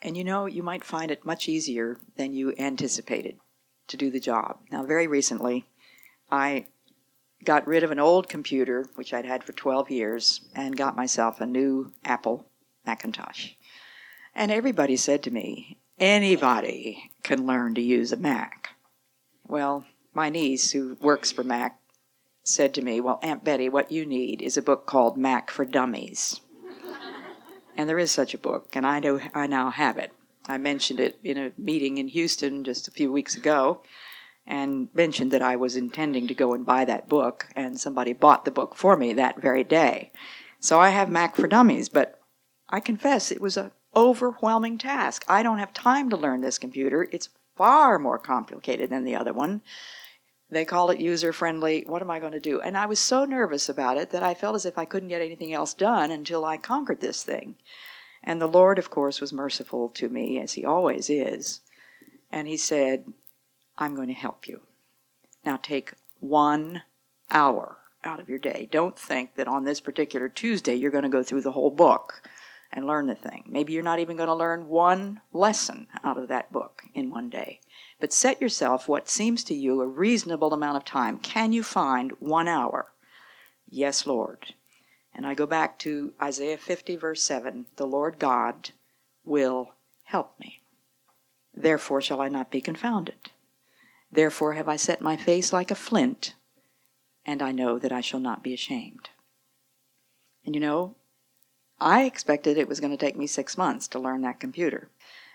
and 0.00 0.16
you 0.16 0.24
know, 0.24 0.46
you 0.46 0.62
might 0.62 0.84
find 0.84 1.10
it 1.10 1.24
much 1.24 1.48
easier 1.48 1.98
than 2.16 2.32
you 2.32 2.54
anticipated 2.58 3.38
to 3.88 3.96
do 3.96 4.10
the 4.10 4.20
job. 4.20 4.58
Now, 4.70 4.84
very 4.84 5.06
recently, 5.06 5.66
I 6.30 6.66
got 7.44 7.66
rid 7.66 7.82
of 7.82 7.90
an 7.90 7.98
old 7.98 8.28
computer, 8.28 8.86
which 8.94 9.14
I'd 9.14 9.24
had 9.24 9.44
for 9.44 9.52
12 9.52 9.90
years, 9.90 10.40
and 10.54 10.76
got 10.76 10.96
myself 10.96 11.40
a 11.40 11.46
new 11.46 11.92
Apple 12.04 12.46
Macintosh. 12.86 13.50
And 14.34 14.50
everybody 14.50 14.96
said 14.96 15.22
to 15.24 15.30
me, 15.30 15.78
anybody 15.98 17.10
can 17.22 17.46
learn 17.46 17.74
to 17.74 17.82
use 17.82 18.12
a 18.12 18.16
Mac. 18.16 18.70
Well, 19.46 19.84
my 20.14 20.30
niece, 20.30 20.72
who 20.72 20.96
works 21.00 21.32
for 21.32 21.44
Mac, 21.44 21.78
said 22.42 22.74
to 22.74 22.82
me, 22.82 23.00
Well, 23.00 23.20
Aunt 23.22 23.44
Betty, 23.44 23.68
what 23.68 23.92
you 23.92 24.06
need 24.06 24.42
is 24.42 24.56
a 24.56 24.62
book 24.62 24.86
called 24.86 25.16
Mac 25.16 25.50
for 25.50 25.64
Dummies. 25.64 26.40
and 27.76 27.88
there 27.88 27.98
is 27.98 28.10
such 28.10 28.34
a 28.34 28.38
book, 28.38 28.74
and 28.74 28.86
I 28.86 29.00
know 29.00 29.20
I 29.34 29.46
now 29.46 29.70
have 29.70 29.98
it. 29.98 30.12
I 30.46 30.56
mentioned 30.56 30.98
it 30.98 31.18
in 31.22 31.36
a 31.36 31.52
meeting 31.58 31.98
in 31.98 32.08
Houston 32.08 32.64
just 32.64 32.88
a 32.88 32.92
few 32.92 33.12
weeks 33.12 33.36
ago 33.36 33.82
and 34.48 34.88
mentioned 34.94 35.30
that 35.30 35.42
I 35.42 35.56
was 35.56 35.76
intending 35.76 36.26
to 36.26 36.34
go 36.34 36.54
and 36.54 36.64
buy 36.64 36.86
that 36.86 37.06
book, 37.06 37.46
and 37.54 37.78
somebody 37.78 38.14
bought 38.14 38.46
the 38.46 38.50
book 38.50 38.74
for 38.74 38.96
me 38.96 39.12
that 39.12 39.40
very 39.40 39.62
day. 39.62 40.10
So 40.58 40.80
I 40.80 40.88
have 40.88 41.10
Mac 41.10 41.36
for 41.36 41.46
Dummies, 41.46 41.90
but 41.90 42.18
I 42.70 42.80
confess 42.80 43.30
it 43.30 43.42
was 43.42 43.58
an 43.58 43.72
overwhelming 43.94 44.78
task. 44.78 45.22
I 45.28 45.42
don't 45.42 45.58
have 45.58 45.74
time 45.74 46.08
to 46.10 46.16
learn 46.16 46.40
this 46.40 46.58
computer. 46.58 47.08
It's 47.12 47.28
far 47.56 47.98
more 47.98 48.18
complicated 48.18 48.88
than 48.88 49.04
the 49.04 49.14
other 49.14 49.34
one. 49.34 49.60
They 50.50 50.64
call 50.64 50.88
it 50.88 50.98
user 50.98 51.34
friendly. 51.34 51.84
What 51.86 52.00
am 52.00 52.10
I 52.10 52.18
going 52.18 52.32
to 52.32 52.40
do? 52.40 52.58
And 52.58 52.78
I 52.78 52.86
was 52.86 52.98
so 52.98 53.26
nervous 53.26 53.68
about 53.68 53.98
it 53.98 54.10
that 54.10 54.22
I 54.22 54.32
felt 54.32 54.56
as 54.56 54.64
if 54.64 54.78
I 54.78 54.86
couldn't 54.86 55.10
get 55.10 55.20
anything 55.20 55.52
else 55.52 55.74
done 55.74 56.10
until 56.10 56.46
I 56.46 56.56
conquered 56.56 57.02
this 57.02 57.22
thing. 57.22 57.56
And 58.24 58.40
the 58.40 58.46
Lord, 58.46 58.78
of 58.78 58.88
course, 58.88 59.20
was 59.20 59.30
merciful 59.30 59.90
to 59.90 60.08
me, 60.08 60.40
as 60.40 60.54
He 60.54 60.64
always 60.64 61.10
is. 61.10 61.60
And 62.32 62.48
He 62.48 62.56
said, 62.56 63.12
I'm 63.78 63.94
going 63.94 64.08
to 64.08 64.14
help 64.14 64.48
you. 64.48 64.60
Now 65.44 65.56
take 65.56 65.92
one 66.18 66.82
hour 67.30 67.78
out 68.04 68.20
of 68.20 68.28
your 68.28 68.38
day. 68.38 68.68
Don't 68.70 68.98
think 68.98 69.36
that 69.36 69.48
on 69.48 69.64
this 69.64 69.80
particular 69.80 70.28
Tuesday 70.28 70.74
you're 70.74 70.90
going 70.90 71.04
to 71.04 71.08
go 71.08 71.22
through 71.22 71.42
the 71.42 71.52
whole 71.52 71.70
book 71.70 72.22
and 72.72 72.86
learn 72.86 73.06
the 73.06 73.14
thing. 73.14 73.44
Maybe 73.46 73.72
you're 73.72 73.82
not 73.82 74.00
even 74.00 74.16
going 74.16 74.28
to 74.28 74.34
learn 74.34 74.68
one 74.68 75.20
lesson 75.32 75.86
out 76.04 76.18
of 76.18 76.28
that 76.28 76.52
book 76.52 76.82
in 76.92 77.10
one 77.10 77.30
day. 77.30 77.60
But 78.00 78.12
set 78.12 78.40
yourself 78.40 78.88
what 78.88 79.08
seems 79.08 79.42
to 79.44 79.54
you 79.54 79.80
a 79.80 79.86
reasonable 79.86 80.52
amount 80.52 80.76
of 80.76 80.84
time. 80.84 81.18
Can 81.18 81.52
you 81.52 81.62
find 81.62 82.12
one 82.18 82.48
hour? 82.48 82.88
Yes, 83.68 84.06
Lord. 84.06 84.54
And 85.14 85.26
I 85.26 85.34
go 85.34 85.46
back 85.46 85.78
to 85.80 86.12
Isaiah 86.22 86.58
50, 86.58 86.96
verse 86.96 87.22
7 87.22 87.66
The 87.76 87.86
Lord 87.86 88.18
God 88.18 88.70
will 89.24 89.74
help 90.04 90.38
me. 90.38 90.60
Therefore 91.54 92.00
shall 92.00 92.20
I 92.20 92.28
not 92.28 92.50
be 92.50 92.60
confounded. 92.60 93.30
Therefore 94.10 94.54
have 94.54 94.68
I 94.68 94.76
set 94.76 95.00
my 95.00 95.16
face 95.16 95.52
like 95.52 95.70
a 95.70 95.74
flint, 95.74 96.34
and 97.24 97.42
I 97.42 97.52
know 97.52 97.78
that 97.78 97.92
I 97.92 98.00
shall 98.00 98.20
not 98.20 98.42
be 98.42 98.54
ashamed. 98.54 99.10
And 100.44 100.54
you 100.54 100.60
know, 100.60 100.96
I 101.80 102.04
expected 102.04 102.56
it 102.56 102.68
was 102.68 102.80
going 102.80 102.90
to 102.90 102.96
take 102.96 103.16
me 103.16 103.26
six 103.26 103.58
months 103.58 103.86
to 103.88 103.98
learn 103.98 104.22
that 104.22 104.40
computer. 104.40 104.88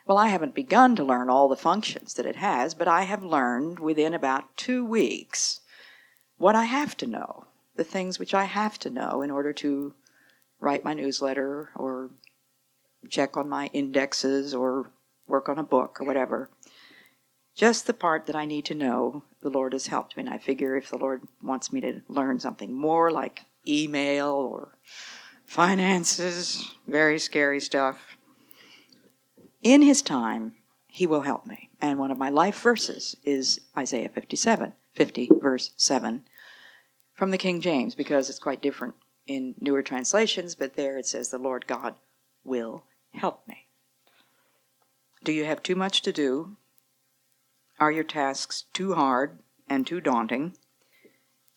Well, 0.06 0.18
I 0.18 0.28
haven't 0.28 0.56
begun 0.56 0.96
to 0.98 1.04
learn 1.04 1.30
all 1.30 1.48
the 1.48 1.56
functions 1.56 2.16
that 2.16 2.26
it 2.26 2.36
has, 2.36 2.74
but 2.74 2.88
I 2.88 3.04
have 3.04 3.24
learned 3.24 3.80
within 3.80 4.14
about 4.14 4.58
two 4.58 4.84
weeks 4.84 5.62
what 6.38 6.56
I 6.56 6.66
have 6.66 6.98
to 6.98 7.08
know, 7.08 7.46
the 7.76 7.86
things 7.86 8.20
which 8.20 8.34
I 8.34 8.44
have 8.44 8.78
to 8.80 8.90
know 8.90 9.22
in 9.22 9.32
order 9.32 9.54
to 9.54 9.94
write 10.60 10.84
my 10.84 10.94
newsletter 10.94 11.70
or 11.76 12.10
check 13.10 13.38
on 13.38 13.48
my 13.48 13.68
indexes 13.68 14.54
or 14.54 14.92
work 15.28 15.48
on 15.48 15.58
a 15.58 15.64
book 15.64 16.02
or 16.02 16.06
whatever. 16.06 16.50
Just 17.56 17.86
the 17.86 17.94
part 17.94 18.26
that 18.26 18.36
I 18.36 18.46
need 18.46 18.66
to 18.66 18.76
know, 18.76 19.24
the 19.42 19.50
Lord 19.50 19.74
has 19.74 19.88
helped 19.88 20.18
me. 20.18 20.24
And 20.24 20.34
I 20.34 20.38
figure 20.38 20.76
if 20.76 20.90
the 20.90 20.98
Lord 20.98 21.22
wants 21.42 21.72
me 21.72 21.82
to 21.82 22.02
learn 22.08 22.40
something 22.40 22.74
more 22.74 23.12
like 23.12 23.46
email 23.68 24.30
or 24.30 24.78
finances, 25.46 26.76
very 26.88 27.20
scary 27.20 27.60
stuff, 27.60 28.18
in 29.62 29.82
His 29.82 30.02
time, 30.02 30.56
He 30.88 31.06
will 31.06 31.22
help 31.22 31.46
me. 31.46 31.70
And 31.80 32.00
one 32.00 32.12
of 32.12 32.18
my 32.18 32.30
life 32.30 32.60
verses 32.60 33.16
is 33.24 33.60
Isaiah 33.78 34.10
57, 34.10 34.74
50, 34.96 35.30
verse 35.42 35.72
7, 35.78 36.24
from 37.14 37.32
the 37.32 37.38
King 37.38 37.62
James, 37.62 37.94
because 37.94 38.30
it's 38.30 38.40
quite 38.40 38.62
different 38.62 38.96
in 39.28 39.56
newer 39.60 39.82
translations, 39.82 40.56
but 40.56 40.76
there 40.76 40.98
it 40.98 41.06
says, 41.06 41.30
The 41.30 41.38
Lord 41.38 41.68
God 41.68 41.96
will 42.44 42.84
help 43.14 43.48
me. 43.48 43.68
Do 45.24 45.32
you 45.32 45.46
have 45.46 45.64
too 45.64 45.76
much 45.76 46.02
to 46.02 46.12
do? 46.12 46.58
Are 47.84 47.92
your 47.92 48.06
tasks 48.06 48.64
too 48.72 48.94
hard 48.94 49.40
and 49.68 49.86
too 49.86 50.00
daunting 50.00 50.56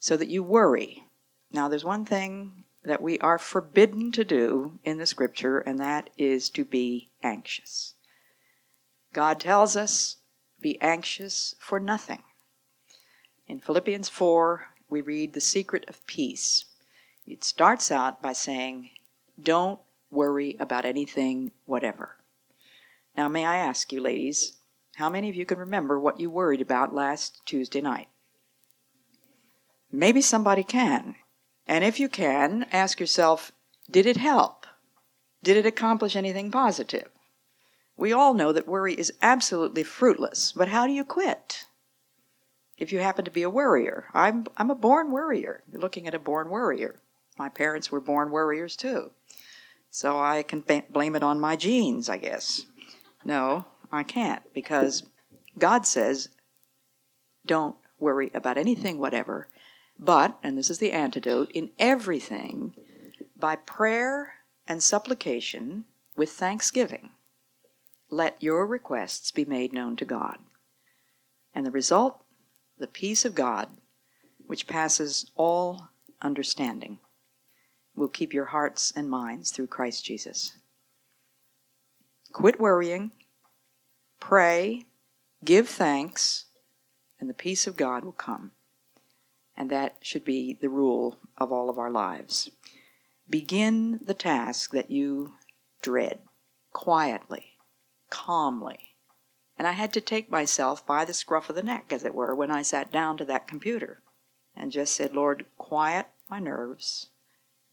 so 0.01 0.17
that 0.17 0.27
you 0.27 0.43
worry? 0.43 1.05
Now, 1.53 1.69
there's 1.69 1.85
one 1.85 2.05
thing 2.05 2.65
that 2.83 3.01
we 3.01 3.17
are 3.21 3.39
forbidden 3.39 4.11
to 4.11 4.25
do 4.25 4.81
in 4.83 4.99
the 4.99 5.07
scripture, 5.07 5.61
and 5.61 5.79
that 5.79 6.11
is 6.19 6.51
to 6.51 6.65
be 6.65 7.11
anxious. 7.23 7.95
God 9.13 9.39
tells 9.39 9.77
us, 9.77 10.17
be 10.61 10.83
anxious 10.83 11.55
for 11.61 11.79
nothing. 11.79 12.25
In 13.47 13.61
Philippians 13.61 14.09
4, 14.09 14.67
we 14.91 15.03
read 15.03 15.33
the 15.33 15.41
secret 15.41 15.85
of 15.87 16.05
peace. 16.09 16.65
It 17.25 17.45
starts 17.45 17.93
out 17.93 18.21
by 18.21 18.33
saying, 18.33 18.91
Don't 19.41 19.79
worry 20.11 20.57
about 20.59 20.85
anything, 20.85 21.53
whatever. 21.67 22.17
Now, 23.17 23.29
may 23.29 23.47
I 23.47 23.59
ask 23.59 23.93
you, 23.93 24.01
ladies, 24.01 24.56
how 24.97 25.11
many 25.11 25.29
of 25.29 25.35
you 25.35 25.45
can 25.45 25.59
remember 25.59 26.01
what 26.01 26.21
you 26.21 26.31
worried 26.31 26.63
about 26.63 26.95
last 26.95 27.45
Tuesday 27.45 27.83
night? 27.83 28.09
Maybe 29.93 30.23
somebody 30.23 30.63
can. 30.63 31.17
And 31.67 31.85
if 31.85 32.01
you 32.01 32.09
can, 32.09 32.65
ask 32.73 32.99
yourself 32.99 33.53
did 33.91 34.07
it 34.07 34.17
help? 34.17 34.67
Did 35.43 35.59
it 35.59 35.67
accomplish 35.67 36.17
anything 36.17 36.51
positive? 36.51 37.11
We 37.99 38.11
all 38.11 38.33
know 38.33 38.53
that 38.53 38.67
worry 38.67 38.95
is 38.95 39.13
absolutely 39.21 39.83
fruitless, 39.83 40.53
but 40.53 40.69
how 40.69 40.87
do 40.87 40.95
you 40.95 41.05
quit? 41.05 41.67
If 42.79 42.91
you 42.91 42.99
happen 42.99 43.27
to 43.27 43.31
be 43.31 43.43
a 43.43 43.51
worrier, 43.51 44.07
I'm, 44.15 44.47
I'm 44.57 44.71
a 44.71 44.75
born 44.75 45.11
worrier. 45.11 45.63
You're 45.71 45.81
looking 45.81 46.07
at 46.07 46.15
a 46.15 46.19
born 46.19 46.49
worrier. 46.49 47.01
My 47.39 47.51
parents 47.51 47.93
were 47.93 48.01
born 48.01 48.31
worriers 48.31 48.77
too. 48.77 49.11
So 49.91 50.19
I 50.19 50.43
can 50.43 50.65
blame 50.91 51.15
it 51.15 51.23
on 51.23 51.39
my 51.39 51.55
genes, 51.55 52.09
I 52.09 52.17
guess. 52.17 52.65
No, 53.27 53.67
I 53.93 54.03
can't 54.03 54.43
because 54.53 55.05
God 55.59 55.87
says, 55.87 56.29
don't 57.47 57.77
worry 57.99 58.31
about 58.35 58.59
anything 58.59 58.99
whatever, 58.99 59.49
but, 59.99 60.39
and 60.43 60.59
this 60.59 60.71
is 60.71 60.79
the 60.79 60.93
antidote, 60.93 61.51
in 61.53 61.71
everything, 61.79 62.75
by 63.37 63.57
prayer 63.57 64.35
and 64.67 64.83
supplication 64.83 65.85
with 66.17 66.31
thanksgiving, 66.31 67.11
let 68.11 68.43
your 68.43 68.67
requests 68.67 69.31
be 69.31 69.45
made 69.45 69.73
known 69.73 69.97
to 69.97 70.05
God. 70.05 70.39
And 71.55 71.65
the 71.65 71.71
result, 71.71 72.23
the 72.79 72.87
peace 72.87 73.25
of 73.25 73.35
God, 73.35 73.69
which 74.47 74.67
passes 74.67 75.31
all 75.35 75.89
understanding, 76.21 76.99
will 77.95 78.09
keep 78.09 78.35
your 78.35 78.47
hearts 78.47 78.93
and 78.95 79.09
minds 79.09 79.51
through 79.51 79.69
Christ 79.69 80.05
Jesus. 80.05 80.57
Quit 82.33 82.61
worrying 82.61 83.13
Pray, 84.29 84.87
give 85.45 85.69
thanks, 85.69 86.47
and 87.21 87.31
the 87.31 87.33
peace 87.33 87.69
of 87.69 87.77
God 87.77 88.05
will 88.05 88.11
come. 88.11 88.51
And 89.57 89.71
that 89.71 89.99
should 90.01 90.25
be 90.25 90.53
the 90.61 90.69
rule 90.69 91.19
of 91.39 91.53
all 91.53 91.71
of 91.71 91.79
our 91.79 91.93
lives. 91.93 92.51
Begin 93.31 94.01
the 94.05 94.15
task 94.15 94.73
that 94.73 94.91
you 94.91 95.35
dread 95.81 96.23
quietly, 96.73 97.53
calmly. 98.11 98.97
And 99.57 99.69
I 99.69 99.73
had 99.73 99.93
to 99.93 100.01
take 100.01 100.29
myself 100.29 100.85
by 100.85 101.05
the 101.05 101.15
scruff 101.15 101.49
of 101.49 101.55
the 101.55 101.63
neck, 101.63 101.93
as 101.93 102.05
it 102.05 102.13
were, 102.13 102.35
when 102.35 102.51
I 102.51 102.63
sat 102.63 102.91
down 102.91 103.17
to 103.19 103.25
that 103.27 103.47
computer 103.47 104.03
and 104.57 104.73
just 104.73 104.93
said, 104.95 105.15
Lord, 105.15 105.47
quiet 105.57 106.09
my 106.29 106.41
nerves, 106.41 107.11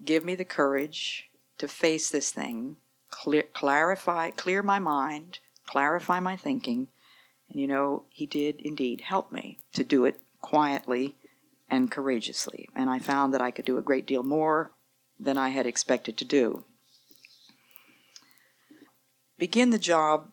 give 0.05 0.23
me 0.23 0.35
the 0.35 0.45
courage 0.45 1.31
to 1.57 1.67
face 1.67 2.11
this 2.11 2.29
thing, 2.29 2.77
clear, 3.09 3.41
clarify, 3.41 4.29
clear 4.29 4.61
my 4.61 4.77
mind, 4.77 5.39
clarify 5.67 6.19
my 6.19 6.35
thinking. 6.35 6.87
And 7.49 7.59
you 7.59 7.67
know, 7.67 8.05
he 8.09 8.25
did 8.25 8.61
indeed 8.61 9.01
help 9.01 9.31
me 9.31 9.59
to 9.73 9.83
do 9.83 10.05
it 10.05 10.21
quietly 10.41 11.15
and 11.69 11.91
courageously. 11.91 12.67
And 12.75 12.89
I 12.89 12.99
found 12.99 13.33
that 13.33 13.41
I 13.41 13.51
could 13.51 13.65
do 13.65 13.77
a 13.77 13.81
great 13.81 14.05
deal 14.05 14.23
more 14.23 14.71
than 15.19 15.37
I 15.37 15.49
had 15.49 15.65
expected 15.65 16.17
to 16.17 16.25
do. 16.25 16.65
Begin 19.37 19.71
the 19.71 19.79
job 19.79 20.29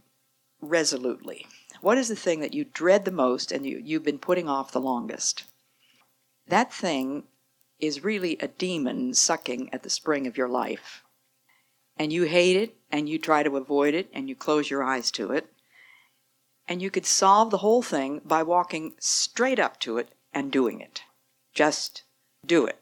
resolutely. 0.60 1.46
What 1.80 1.98
is 1.98 2.08
the 2.08 2.16
thing 2.16 2.40
that 2.40 2.54
you 2.54 2.64
dread 2.64 3.04
the 3.04 3.10
most 3.10 3.50
and 3.50 3.64
you, 3.64 3.80
you've 3.82 4.04
been 4.04 4.18
putting 4.18 4.48
off 4.48 4.72
the 4.72 4.80
longest? 4.80 5.44
That 6.46 6.72
thing 6.72 7.24
is 7.78 8.04
really 8.04 8.36
a 8.38 8.48
demon 8.48 9.14
sucking 9.14 9.72
at 9.72 9.82
the 9.82 9.90
spring 9.90 10.26
of 10.26 10.36
your 10.36 10.48
life 10.48 11.02
and 12.00 12.14
you 12.14 12.22
hate 12.22 12.56
it 12.56 12.78
and 12.90 13.10
you 13.10 13.18
try 13.18 13.42
to 13.42 13.58
avoid 13.58 13.92
it 13.92 14.08
and 14.14 14.26
you 14.26 14.34
close 14.34 14.70
your 14.70 14.82
eyes 14.82 15.10
to 15.10 15.32
it. 15.32 15.52
And 16.66 16.80
you 16.80 16.90
could 16.90 17.04
solve 17.04 17.50
the 17.50 17.58
whole 17.58 17.82
thing 17.82 18.22
by 18.24 18.42
walking 18.42 18.94
straight 18.98 19.58
up 19.58 19.78
to 19.80 19.98
it 19.98 20.08
and 20.32 20.50
doing 20.50 20.80
it. 20.80 21.02
Just 21.52 22.04
do 22.46 22.64
it. 22.64 22.80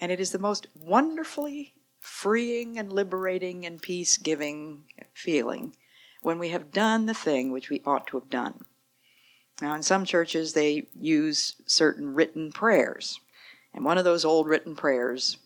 And 0.00 0.10
it 0.10 0.18
is 0.18 0.32
the 0.32 0.40
most 0.40 0.66
wonderfully 0.74 1.74
freeing 2.00 2.76
and 2.80 2.92
liberating 2.92 3.64
and 3.64 3.80
peace 3.80 4.16
giving 4.16 4.86
feeling 5.14 5.76
when 6.22 6.40
we 6.40 6.48
have 6.48 6.72
done 6.72 7.06
the 7.06 7.14
thing 7.14 7.52
which 7.52 7.70
we 7.70 7.80
ought 7.86 8.08
to 8.08 8.18
have 8.18 8.28
done. 8.28 8.64
Now, 9.62 9.72
in 9.76 9.84
some 9.84 10.04
churches, 10.04 10.54
they 10.54 10.88
use 10.98 11.54
certain 11.66 12.12
written 12.12 12.50
prayers. 12.50 13.20
And 13.72 13.84
one 13.84 13.98
of 13.98 14.04
those 14.04 14.24
old 14.24 14.48
written 14.48 14.74
prayers 14.74 15.36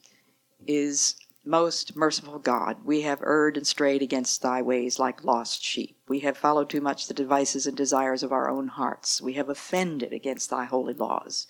is 0.67 1.17
most 1.45 1.97
merciful 1.97 2.39
God, 2.39 2.85
we 2.85 3.03
have 3.03 3.21
erred 3.21 3.57
and 3.57 3.67
strayed 3.67 4.01
against 4.01 4.43
thy 4.43 4.63
ways 4.63 5.01
like 5.01 5.25
lost 5.25 5.63
sheep. 5.63 5.97
We 6.07 6.21
have 6.21 6.37
followed 6.37 6.71
too 6.71 6.81
much 6.81 7.07
the 7.09 7.15
devices 7.15 7.67
and 7.67 7.77
desires 7.77 8.23
of 8.23 8.31
our 8.31 8.49
own 8.49 8.69
hearts. 8.69 9.21
We 9.21 9.33
have 9.35 9.49
offended 9.49 10.13
against 10.13 10.51
thy 10.51 10.67
holy 10.67 10.95
laws. 10.95 11.49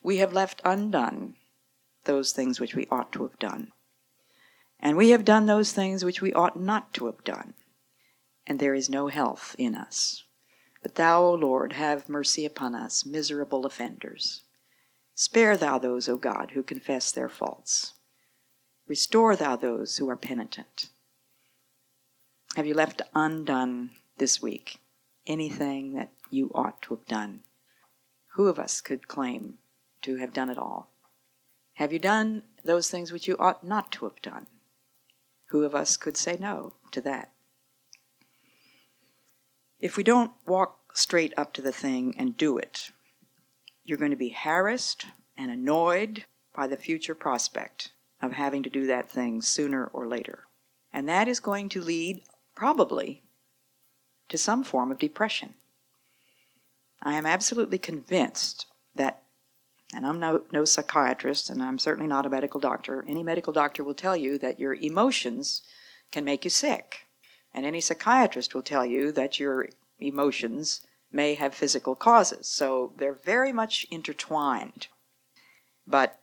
We 0.00 0.18
have 0.18 0.32
left 0.32 0.62
undone 0.64 1.34
those 2.04 2.32
things 2.32 2.60
which 2.60 2.76
we 2.76 2.86
ought 2.88 3.10
to 3.12 3.22
have 3.22 3.38
done. 3.40 3.72
And 4.78 4.96
we 4.96 5.10
have 5.10 5.24
done 5.24 5.46
those 5.46 5.72
things 5.72 6.04
which 6.04 6.20
we 6.20 6.32
ought 6.32 6.58
not 6.58 6.92
to 6.94 7.06
have 7.06 7.24
done. 7.24 7.54
And 8.46 8.58
there 8.58 8.74
is 8.74 8.88
no 8.88 9.08
health 9.08 9.56
in 9.58 9.74
us. 9.74 10.22
But 10.82 10.96
thou, 10.96 11.22
O 11.22 11.34
Lord, 11.34 11.72
have 11.72 12.08
mercy 12.08 12.44
upon 12.44 12.74
us, 12.74 13.06
miserable 13.06 13.66
offenders. 13.66 14.42
Spare 15.14 15.56
thou 15.56 15.78
those, 15.78 16.08
O 16.08 16.16
God, 16.16 16.52
who 16.54 16.62
confess 16.62 17.10
their 17.10 17.28
faults 17.28 17.94
Restore 18.92 19.36
thou 19.36 19.56
those 19.56 19.96
who 19.96 20.10
are 20.10 20.16
penitent. 20.16 20.90
Have 22.56 22.66
you 22.66 22.74
left 22.74 23.00
undone 23.14 23.92
this 24.18 24.42
week 24.42 24.80
anything 25.26 25.94
that 25.94 26.12
you 26.28 26.50
ought 26.54 26.82
to 26.82 26.96
have 26.96 27.06
done? 27.06 27.40
Who 28.34 28.48
of 28.48 28.58
us 28.58 28.82
could 28.82 29.08
claim 29.08 29.56
to 30.02 30.16
have 30.16 30.34
done 30.34 30.50
it 30.50 30.58
all? 30.58 30.90
Have 31.76 31.94
you 31.94 31.98
done 31.98 32.42
those 32.66 32.90
things 32.90 33.10
which 33.10 33.26
you 33.26 33.34
ought 33.38 33.64
not 33.64 33.92
to 33.92 34.04
have 34.04 34.20
done? 34.20 34.46
Who 35.46 35.64
of 35.64 35.74
us 35.74 35.96
could 35.96 36.18
say 36.18 36.36
no 36.38 36.74
to 36.90 37.00
that? 37.00 37.32
If 39.80 39.96
we 39.96 40.02
don't 40.02 40.32
walk 40.46 40.98
straight 40.98 41.32
up 41.38 41.54
to 41.54 41.62
the 41.62 41.72
thing 41.72 42.14
and 42.18 42.36
do 42.36 42.58
it, 42.58 42.90
you're 43.84 43.96
going 43.96 44.10
to 44.10 44.18
be 44.18 44.36
harassed 44.36 45.06
and 45.34 45.50
annoyed 45.50 46.26
by 46.54 46.66
the 46.66 46.76
future 46.76 47.14
prospect 47.14 47.92
of 48.22 48.32
having 48.32 48.62
to 48.62 48.70
do 48.70 48.86
that 48.86 49.10
thing 49.10 49.42
sooner 49.42 49.86
or 49.86 50.06
later. 50.06 50.44
And 50.92 51.08
that 51.08 51.28
is 51.28 51.40
going 51.40 51.68
to 51.70 51.82
lead, 51.82 52.22
probably, 52.54 53.22
to 54.28 54.38
some 54.38 54.62
form 54.62 54.90
of 54.90 54.98
depression. 54.98 55.54
I 57.02 57.14
am 57.14 57.26
absolutely 57.26 57.78
convinced 57.78 58.66
that, 58.94 59.22
and 59.92 60.06
I'm 60.06 60.20
no, 60.20 60.42
no 60.52 60.64
psychiatrist, 60.64 61.50
and 61.50 61.60
I'm 61.62 61.78
certainly 61.78 62.08
not 62.08 62.26
a 62.26 62.30
medical 62.30 62.60
doctor, 62.60 63.04
any 63.08 63.24
medical 63.24 63.52
doctor 63.52 63.82
will 63.82 63.94
tell 63.94 64.16
you 64.16 64.38
that 64.38 64.60
your 64.60 64.74
emotions 64.74 65.62
can 66.12 66.24
make 66.24 66.44
you 66.44 66.50
sick. 66.50 67.06
And 67.52 67.66
any 67.66 67.80
psychiatrist 67.80 68.54
will 68.54 68.62
tell 68.62 68.86
you 68.86 69.12
that 69.12 69.40
your 69.40 69.68
emotions 69.98 70.86
may 71.10 71.34
have 71.34 71.54
physical 71.54 71.94
causes. 71.94 72.46
So 72.46 72.92
they're 72.96 73.18
very 73.24 73.52
much 73.52 73.86
intertwined. 73.90 74.86
But 75.86 76.18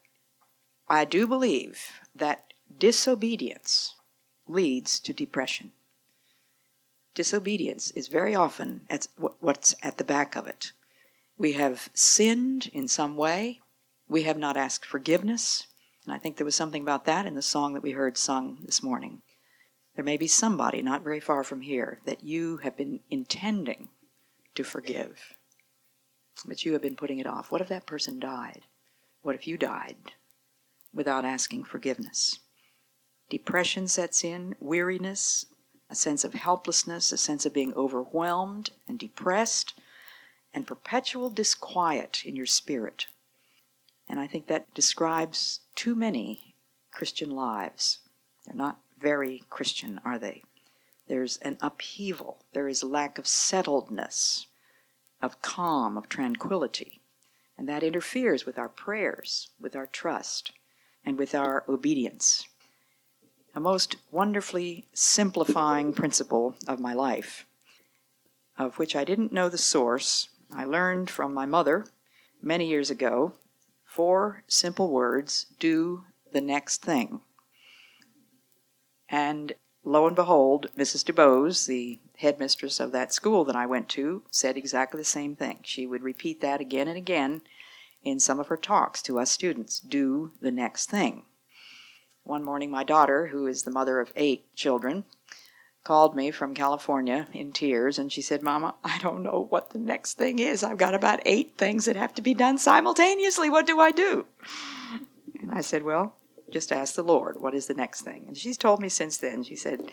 I 0.90 1.06
do 1.06 1.28
believe 1.28 2.02
that 2.16 2.54
disobedience 2.78 3.96
leads 4.48 5.00
to 5.02 5.14
depression. 5.14 5.72
Disobedience 7.14 7.92
is 7.92 8.08
very 8.08 8.34
often 8.34 8.82
at 8.90 9.08
what's 9.18 9.76
at 9.84 9.98
the 9.98 10.04
back 10.04 10.36
of 10.36 10.48
it. 10.48 10.72
We 11.38 11.54
have 11.54 11.90
sinned 11.94 12.70
in 12.74 12.88
some 12.88 13.16
way. 13.16 13.62
We 14.08 14.24
have 14.24 14.38
not 14.38 14.58
asked 14.58 14.86
forgiveness. 14.86 15.68
And 16.06 16.14
I 16.14 16.18
think 16.18 16.38
there 16.38 16.46
was 16.46 16.56
something 16.56 16.82
about 16.82 17.06
that 17.06 17.28
in 17.28 17.36
the 17.36 17.42
song 17.42 17.74
that 17.74 17.84
we 17.84 17.92
heard 17.92 18.18
sung 18.18 18.60
this 18.66 18.82
morning. 18.82 19.22
There 19.96 20.04
may 20.04 20.18
be 20.18 20.28
somebody 20.28 20.82
not 20.82 21.04
very 21.04 21.20
far 21.20 21.44
from 21.44 21.62
here 21.62 22.00
that 22.06 22.24
you 22.24 22.58
have 22.58 22.76
been 22.76 23.02
intending 23.12 23.90
to 24.56 24.64
forgive, 24.64 25.36
but 26.46 26.66
you 26.66 26.74
have 26.74 26.82
been 26.82 26.96
putting 26.96 27.20
it 27.20 27.28
off. 27.28 27.52
What 27.52 27.62
if 27.62 27.68
that 27.68 27.86
person 27.86 28.20
died? 28.20 28.62
What 29.22 29.36
if 29.36 29.46
you 29.46 29.58
died? 29.58 30.14
Without 30.94 31.26
asking 31.26 31.64
forgiveness. 31.64 32.40
Depression 33.30 33.88
sets 33.88 34.24
in, 34.24 34.56
weariness, 34.60 35.46
a 35.90 35.96
sense 35.96 36.24
of 36.24 36.34
helplessness, 36.34 37.12
a 37.12 37.18
sense 37.18 37.46
of 37.46 37.54
being 37.54 37.74
overwhelmed 37.74 38.72
and 38.88 38.98
depressed, 38.98 39.80
and 40.54 40.66
perpetual 40.66 41.30
disquiet 41.30 42.24
in 42.26 42.36
your 42.36 42.46
spirit. 42.46 43.08
And 44.08 44.20
I 44.20 44.28
think 44.28 44.48
that 44.48 44.74
describes 44.74 45.62
too 45.76 45.94
many 45.96 46.56
Christian 46.92 47.30
lives. 47.30 48.00
They're 48.46 48.56
not 48.56 48.80
very 49.00 49.44
Christian, 49.50 50.02
are 50.04 50.18
they? 50.18 50.44
There's 51.08 51.38
an 51.38 51.58
upheaval, 51.62 52.44
there 52.54 52.68
is 52.68 52.84
lack 52.84 53.18
of 53.18 53.26
settledness, 53.26 54.46
of 55.22 55.42
calm, 55.42 55.98
of 55.98 56.10
tranquility. 56.10 57.02
And 57.58 57.68
that 57.68 57.84
interferes 57.84 58.46
with 58.46 58.58
our 58.58 58.70
prayers, 58.70 59.50
with 59.60 59.76
our 59.76 59.88
trust 59.88 60.54
and 61.10 61.18
with 61.18 61.34
our 61.34 61.64
obedience. 61.68 62.48
A 63.56 63.60
most 63.60 63.96
wonderfully 64.12 64.86
simplifying 64.94 65.92
principle 65.92 66.56
of 66.68 66.80
my 66.80 66.94
life, 66.94 67.48
of 68.60 68.78
which 68.78 68.96
I 68.96 69.04
didn't 69.04 69.34
know 69.34 69.50
the 69.50 69.58
source. 69.58 70.30
I 70.54 70.66
learned 70.66 71.10
from 71.10 71.34
my 71.34 71.48
mother 71.48 71.88
many 72.44 72.68
years 72.68 72.92
ago 72.92 73.34
four 73.84 74.44
simple 74.48 74.92
words 74.92 75.48
do 75.60 76.04
the 76.32 76.42
next 76.42 76.84
thing. 76.84 77.22
And 79.10 79.54
lo 79.84 80.06
and 80.06 80.16
behold, 80.16 80.70
Mrs. 80.78 81.04
DuBose, 81.04 81.66
the 81.66 82.00
headmistress 82.20 82.80
of 82.80 82.92
that 82.92 83.12
school 83.12 83.44
that 83.46 83.56
I 83.56 83.66
went 83.66 83.90
to, 83.90 84.22
said 84.30 84.58
exactly 84.58 85.00
the 85.00 85.06
same 85.06 85.36
thing. 85.36 85.62
She 85.64 85.88
would 85.88 86.04
repeat 86.04 86.40
that 86.42 86.62
again 86.62 86.88
and 86.88 86.98
again 86.98 87.42
in 88.04 88.20
some 88.20 88.40
of 88.40 88.48
her 88.48 88.58
talks 88.58 89.02
to 89.04 89.20
us 89.20 89.32
students 89.32 89.80
do 89.80 90.32
the 90.42 90.52
next 90.52 90.90
thing. 90.90 91.24
One 92.24 92.44
morning, 92.44 92.70
my 92.70 92.84
daughter, 92.84 93.28
who 93.28 93.48
is 93.48 93.64
the 93.64 93.72
mother 93.72 94.00
of 94.00 94.12
eight 94.16 94.54
children, 94.56 95.06
called 95.84 96.16
me 96.16 96.30
from 96.30 96.54
California 96.54 97.28
in 97.34 97.52
tears 97.52 97.98
and 97.98 98.12
she 98.12 98.22
said, 98.22 98.44
Mama, 98.44 98.76
I 98.84 99.00
don't 99.00 99.24
know 99.24 99.48
what 99.50 99.72
the 99.72 99.80
next 99.80 100.18
thing 100.18 100.40
is. 100.40 100.64
I've 100.64 100.78
got 100.78 100.94
about 100.94 101.22
eight 101.26 101.54
things 101.58 101.86
that 101.86 101.96
have 101.96 102.14
to 102.16 102.22
be 102.22 102.34
done 102.34 102.58
simultaneously. 102.58 103.50
What 103.50 103.66
do 103.66 103.80
I 103.80 103.92
do? 103.92 104.26
And 105.42 105.52
I 105.52 105.62
said, 105.62 105.84
Well, 105.84 106.16
just 106.52 106.72
ask 106.72 106.96
the 106.96 107.04
Lord, 107.04 107.40
what 107.40 107.56
is 107.56 107.68
the 107.68 107.74
next 107.74 108.02
thing? 108.02 108.26
And 108.28 108.38
she's 108.38 108.58
told 108.58 108.82
me 108.82 108.90
since 108.90 109.18
then, 109.18 109.44
she 109.44 109.56
said, 109.56 109.92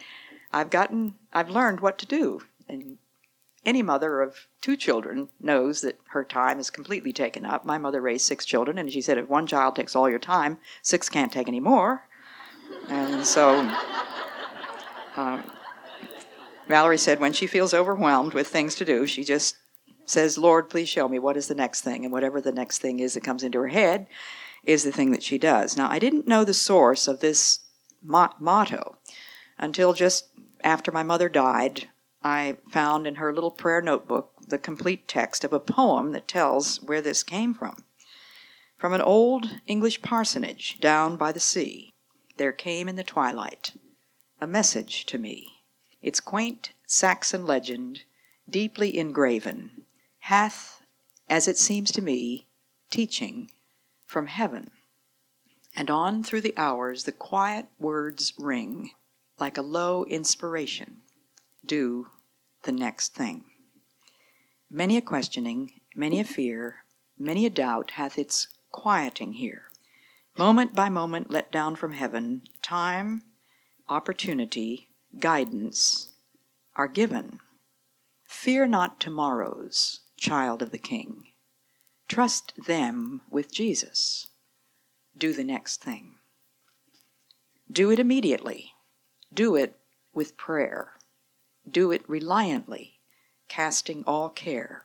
I've 0.52 0.70
gotten, 0.70 1.14
I've 1.32 1.50
learned 1.50 1.80
what 1.80 1.98
to 1.98 2.06
do. 2.06 2.42
And 2.68 2.98
any 3.66 3.82
mother 3.82 4.22
of 4.22 4.46
two 4.60 4.76
children 4.76 5.28
knows 5.40 5.82
that 5.82 5.98
her 6.10 6.24
time 6.24 6.58
is 6.58 6.70
completely 6.70 7.12
taken 7.12 7.44
up. 7.44 7.64
My 7.64 7.76
mother 7.76 8.00
raised 8.00 8.24
six 8.24 8.46
children, 8.46 8.78
and 8.78 8.90
she 8.90 9.00
said 9.00 9.18
if 9.18 9.28
one 9.28 9.46
child 9.46 9.76
takes 9.76 9.94
all 9.94 10.08
your 10.08 10.18
time, 10.18 10.58
six 10.82 11.08
can't 11.08 11.32
take 11.32 11.48
any 11.48 11.60
more. 11.60 12.04
And 12.88 13.26
so 13.26 13.58
um, 15.16 15.50
Valerie 16.68 16.98
said 16.98 17.20
when 17.20 17.32
she 17.32 17.46
feels 17.46 17.74
overwhelmed 17.74 18.32
with 18.32 18.46
things 18.46 18.74
to 18.76 18.84
do, 18.84 19.06
she 19.06 19.24
just 19.24 19.56
says, 20.04 20.38
Lord, 20.38 20.70
please 20.70 20.88
show 20.88 21.08
me 21.08 21.18
what 21.18 21.36
is 21.36 21.48
the 21.48 21.54
next 21.54 21.80
thing. 21.80 22.04
And 22.04 22.12
whatever 22.12 22.40
the 22.40 22.52
next 22.52 22.78
thing 22.78 23.00
is 23.00 23.14
that 23.14 23.24
comes 23.24 23.42
into 23.42 23.58
her 23.58 23.68
head 23.68 24.06
is 24.64 24.84
the 24.84 24.92
thing 24.92 25.10
that 25.12 25.22
she 25.22 25.38
does. 25.38 25.76
Now, 25.76 25.90
I 25.90 25.98
didn't 25.98 26.28
know 26.28 26.44
the 26.44 26.54
source 26.54 27.08
of 27.08 27.20
this 27.20 27.60
motto 28.02 28.98
until 29.58 29.92
just 29.92 30.28
after 30.62 30.92
my 30.92 31.02
mother 31.02 31.28
died. 31.28 31.88
I 32.28 32.56
found 32.68 33.06
in 33.06 33.14
her 33.14 33.32
little 33.32 33.52
prayer 33.52 33.80
notebook 33.80 34.32
the 34.48 34.58
complete 34.58 35.06
text 35.06 35.44
of 35.44 35.52
a 35.52 35.60
poem 35.60 36.10
that 36.10 36.26
tells 36.26 36.82
where 36.82 37.00
this 37.00 37.22
came 37.22 37.54
from. 37.54 37.84
From 38.76 38.92
an 38.92 39.00
old 39.00 39.60
English 39.68 40.02
parsonage 40.02 40.80
down 40.80 41.16
by 41.16 41.30
the 41.30 41.38
sea, 41.38 41.94
there 42.36 42.50
came 42.50 42.88
in 42.88 42.96
the 42.96 43.04
twilight 43.04 43.74
a 44.40 44.46
message 44.48 45.06
to 45.06 45.18
me. 45.18 45.62
Its 46.02 46.18
quaint 46.18 46.72
Saxon 46.84 47.46
legend, 47.46 48.02
deeply 48.50 48.98
engraven, 48.98 49.84
hath, 50.18 50.82
as 51.28 51.46
it 51.46 51.56
seems 51.56 51.92
to 51.92 52.02
me, 52.02 52.48
teaching 52.90 53.52
from 54.04 54.26
heaven. 54.26 54.72
And 55.76 55.88
on 55.90 56.24
through 56.24 56.40
the 56.40 56.56
hours 56.56 57.04
the 57.04 57.12
quiet 57.12 57.66
words 57.78 58.32
ring, 58.36 58.90
like 59.38 59.56
a 59.56 59.62
low 59.62 60.04
inspiration. 60.06 61.02
Do 61.64 62.08
the 62.66 62.72
next 62.72 63.14
thing. 63.14 63.44
Many 64.70 64.98
a 64.98 65.00
questioning, 65.00 65.80
many 65.94 66.20
a 66.20 66.24
fear, 66.24 66.84
many 67.18 67.46
a 67.46 67.50
doubt 67.50 67.92
hath 67.92 68.18
its 68.18 68.48
quieting 68.70 69.34
here. 69.34 69.70
Moment 70.36 70.74
by 70.74 70.90
moment 70.90 71.30
let 71.30 71.50
down 71.50 71.76
from 71.76 71.92
heaven, 71.92 72.42
time, 72.60 73.22
opportunity, 73.88 74.88
guidance 75.18 76.08
are 76.74 76.88
given. 76.88 77.38
Fear 78.24 78.66
not 78.66 79.00
tomorrows, 79.00 80.00
child 80.18 80.60
of 80.60 80.72
the 80.72 80.78
King. 80.78 81.28
Trust 82.08 82.52
them 82.66 83.22
with 83.30 83.50
Jesus. 83.52 84.26
do 85.16 85.32
the 85.32 85.44
next 85.44 85.82
thing. 85.82 86.16
Do 87.70 87.90
it 87.90 87.98
immediately. 87.98 88.72
Do 89.32 89.56
it 89.56 89.78
with 90.12 90.36
prayer. 90.36 90.95
Do 91.68 91.90
it 91.90 92.08
reliantly, 92.08 93.00
casting 93.48 94.04
all 94.04 94.28
care. 94.28 94.84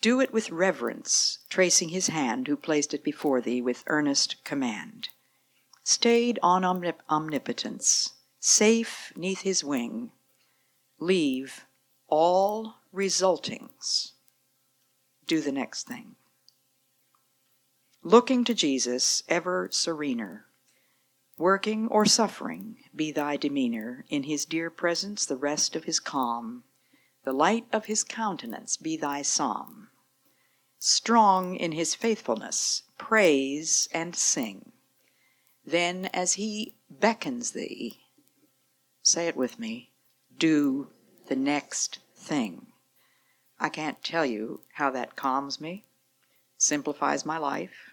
Do 0.00 0.20
it 0.20 0.32
with 0.32 0.50
reverence, 0.50 1.38
tracing 1.48 1.88
his 1.88 2.08
hand 2.08 2.46
who 2.46 2.56
placed 2.56 2.94
it 2.94 3.02
before 3.02 3.40
thee 3.40 3.60
with 3.60 3.84
earnest 3.86 4.44
command. 4.44 5.08
Stayed 5.82 6.38
on 6.42 6.62
omnip- 6.62 7.00
omnipotence, 7.08 8.12
safe 8.38 9.12
neath 9.16 9.40
his 9.40 9.64
wing, 9.64 10.12
leave 10.98 11.66
all 12.08 12.76
resultings. 12.92 14.12
Do 15.26 15.40
the 15.40 15.52
next 15.52 15.86
thing. 15.86 16.16
Looking 18.02 18.44
to 18.44 18.54
Jesus, 18.54 19.22
ever 19.28 19.68
serener, 19.72 20.47
Working 21.38 21.86
or 21.86 22.04
suffering, 22.04 22.82
be 22.96 23.12
thy 23.12 23.36
demeanor, 23.36 24.04
in 24.08 24.24
his 24.24 24.44
dear 24.44 24.70
presence 24.70 25.24
the 25.24 25.36
rest 25.36 25.76
of 25.76 25.84
his 25.84 26.00
calm, 26.00 26.64
the 27.22 27.32
light 27.32 27.66
of 27.72 27.86
his 27.86 28.02
countenance 28.02 28.76
be 28.76 28.96
thy 28.96 29.22
psalm. 29.22 29.88
Strong 30.80 31.54
in 31.54 31.70
his 31.70 31.94
faithfulness, 31.94 32.82
praise 32.98 33.88
and 33.92 34.16
sing. 34.16 34.72
Then, 35.64 36.06
as 36.06 36.34
he 36.34 36.74
beckons 36.90 37.52
thee, 37.52 38.00
say 39.00 39.28
it 39.28 39.36
with 39.36 39.60
me, 39.60 39.92
do 40.36 40.88
the 41.28 41.36
next 41.36 42.00
thing. 42.16 42.72
I 43.60 43.68
can't 43.68 44.02
tell 44.02 44.26
you 44.26 44.62
how 44.72 44.90
that 44.90 45.14
calms 45.14 45.60
me, 45.60 45.84
simplifies 46.56 47.24
my 47.24 47.38
life, 47.38 47.87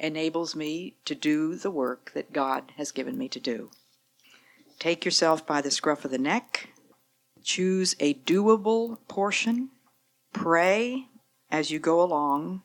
enables 0.00 0.56
me 0.56 0.96
to 1.04 1.14
do 1.14 1.54
the 1.54 1.70
work 1.70 2.10
that 2.14 2.32
God 2.32 2.72
has 2.76 2.90
given 2.90 3.16
me 3.16 3.28
to 3.28 3.38
do. 3.38 3.70
Take 4.78 5.04
yourself 5.04 5.46
by 5.46 5.60
the 5.60 5.70
scruff 5.70 6.04
of 6.04 6.10
the 6.10 6.18
neck, 6.18 6.70
choose 7.44 7.94
a 8.00 8.14
doable 8.14 8.98
portion, 9.08 9.68
pray 10.32 11.06
as 11.50 11.70
you 11.70 11.78
go 11.78 12.00
along, 12.00 12.62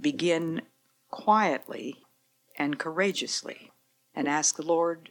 begin 0.00 0.62
quietly 1.10 1.96
and 2.56 2.78
courageously, 2.78 3.70
and 4.14 4.26
ask 4.26 4.56
the 4.56 4.62
Lord 4.62 5.10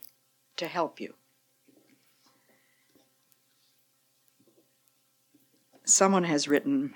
to 0.57 0.67
help 0.67 0.99
you. 0.99 1.13
Someone 5.85 6.23
has 6.23 6.47
written, 6.47 6.95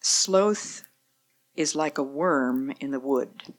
Sloth 0.00 0.84
is 1.56 1.74
like 1.74 1.98
a 1.98 2.02
worm 2.02 2.72
in 2.80 2.90
the 2.90 3.00
wood. 3.00 3.54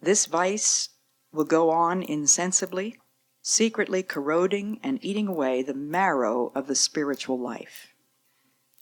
This 0.00 0.26
vice 0.26 0.90
will 1.32 1.44
go 1.44 1.70
on 1.70 2.02
insensibly, 2.02 2.98
secretly 3.42 4.02
corroding 4.02 4.80
and 4.82 4.98
eating 5.04 5.28
away 5.28 5.62
the 5.62 5.74
marrow 5.74 6.50
of 6.54 6.66
the 6.66 6.74
spiritual 6.74 7.38
life. 7.38 7.88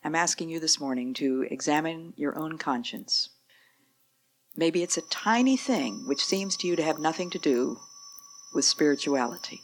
I'm 0.02 0.14
asking 0.14 0.50
you 0.50 0.60
this 0.60 0.80
morning 0.80 1.14
to 1.14 1.46
examine 1.50 2.12
your 2.16 2.38
own 2.38 2.58
conscience. 2.58 3.30
Maybe 4.56 4.82
it's 4.82 4.98
a 4.98 5.02
tiny 5.02 5.56
thing 5.56 6.06
which 6.06 6.24
seems 6.24 6.56
to 6.58 6.66
you 6.66 6.76
to 6.76 6.82
have 6.82 6.98
nothing 6.98 7.30
to 7.30 7.38
do 7.38 7.78
with 8.54 8.64
spirituality. 8.64 9.62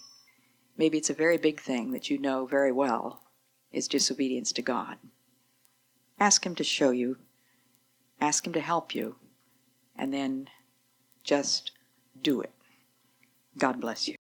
Maybe 0.76 0.98
it's 0.98 1.11
a 1.11 1.14
very 1.14 1.36
big 1.36 1.61
thing 1.61 1.92
that 1.92 2.11
you 2.11 2.18
know 2.18 2.46
very 2.46 2.72
well 2.72 3.22
is 3.70 3.86
disobedience 3.86 4.50
to 4.52 4.62
God. 4.62 4.96
Ask 6.18 6.44
Him 6.44 6.54
to 6.56 6.64
show 6.64 6.90
you 6.90 7.18
ask 8.20 8.46
Him 8.46 8.52
to 8.52 8.60
help 8.60 8.94
you, 8.94 9.16
and 9.96 10.12
then 10.12 10.48
just 11.24 11.72
do 12.22 12.40
it. 12.40 12.52
God 13.58 13.80
bless 13.80 14.08
you. 14.08 14.16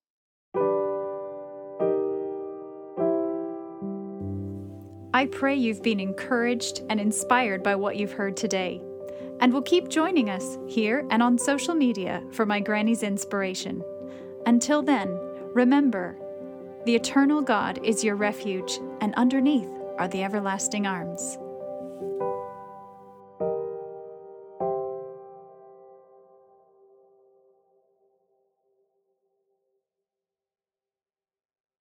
I 5.12 5.26
pray 5.26 5.54
you've 5.54 5.82
been 5.82 6.00
encouraged 6.00 6.82
and 6.88 6.98
inspired 6.98 7.62
by 7.62 7.74
what 7.74 7.96
you've 7.96 8.12
heard 8.12 8.36
today, 8.36 8.80
and 9.40 9.52
will 9.52 9.62
keep 9.62 9.88
joining 9.88 10.30
us 10.30 10.56
here 10.66 11.06
and 11.10 11.22
on 11.22 11.36
social 11.36 11.74
media 11.74 12.22
for 12.32 12.46
my 12.46 12.60
granny's 12.60 13.02
inspiration. 13.02 13.82
Until 14.46 14.82
then, 14.82 15.08
remember 15.52 16.16
the 16.86 16.94
eternal 16.94 17.42
God 17.42 17.84
is 17.84 18.02
your 18.02 18.16
refuge, 18.16 18.78
and 19.02 19.14
underneath 19.16 19.68
are 19.98 20.08
the 20.08 20.22
everlasting 20.22 20.86
arms. 20.86 21.38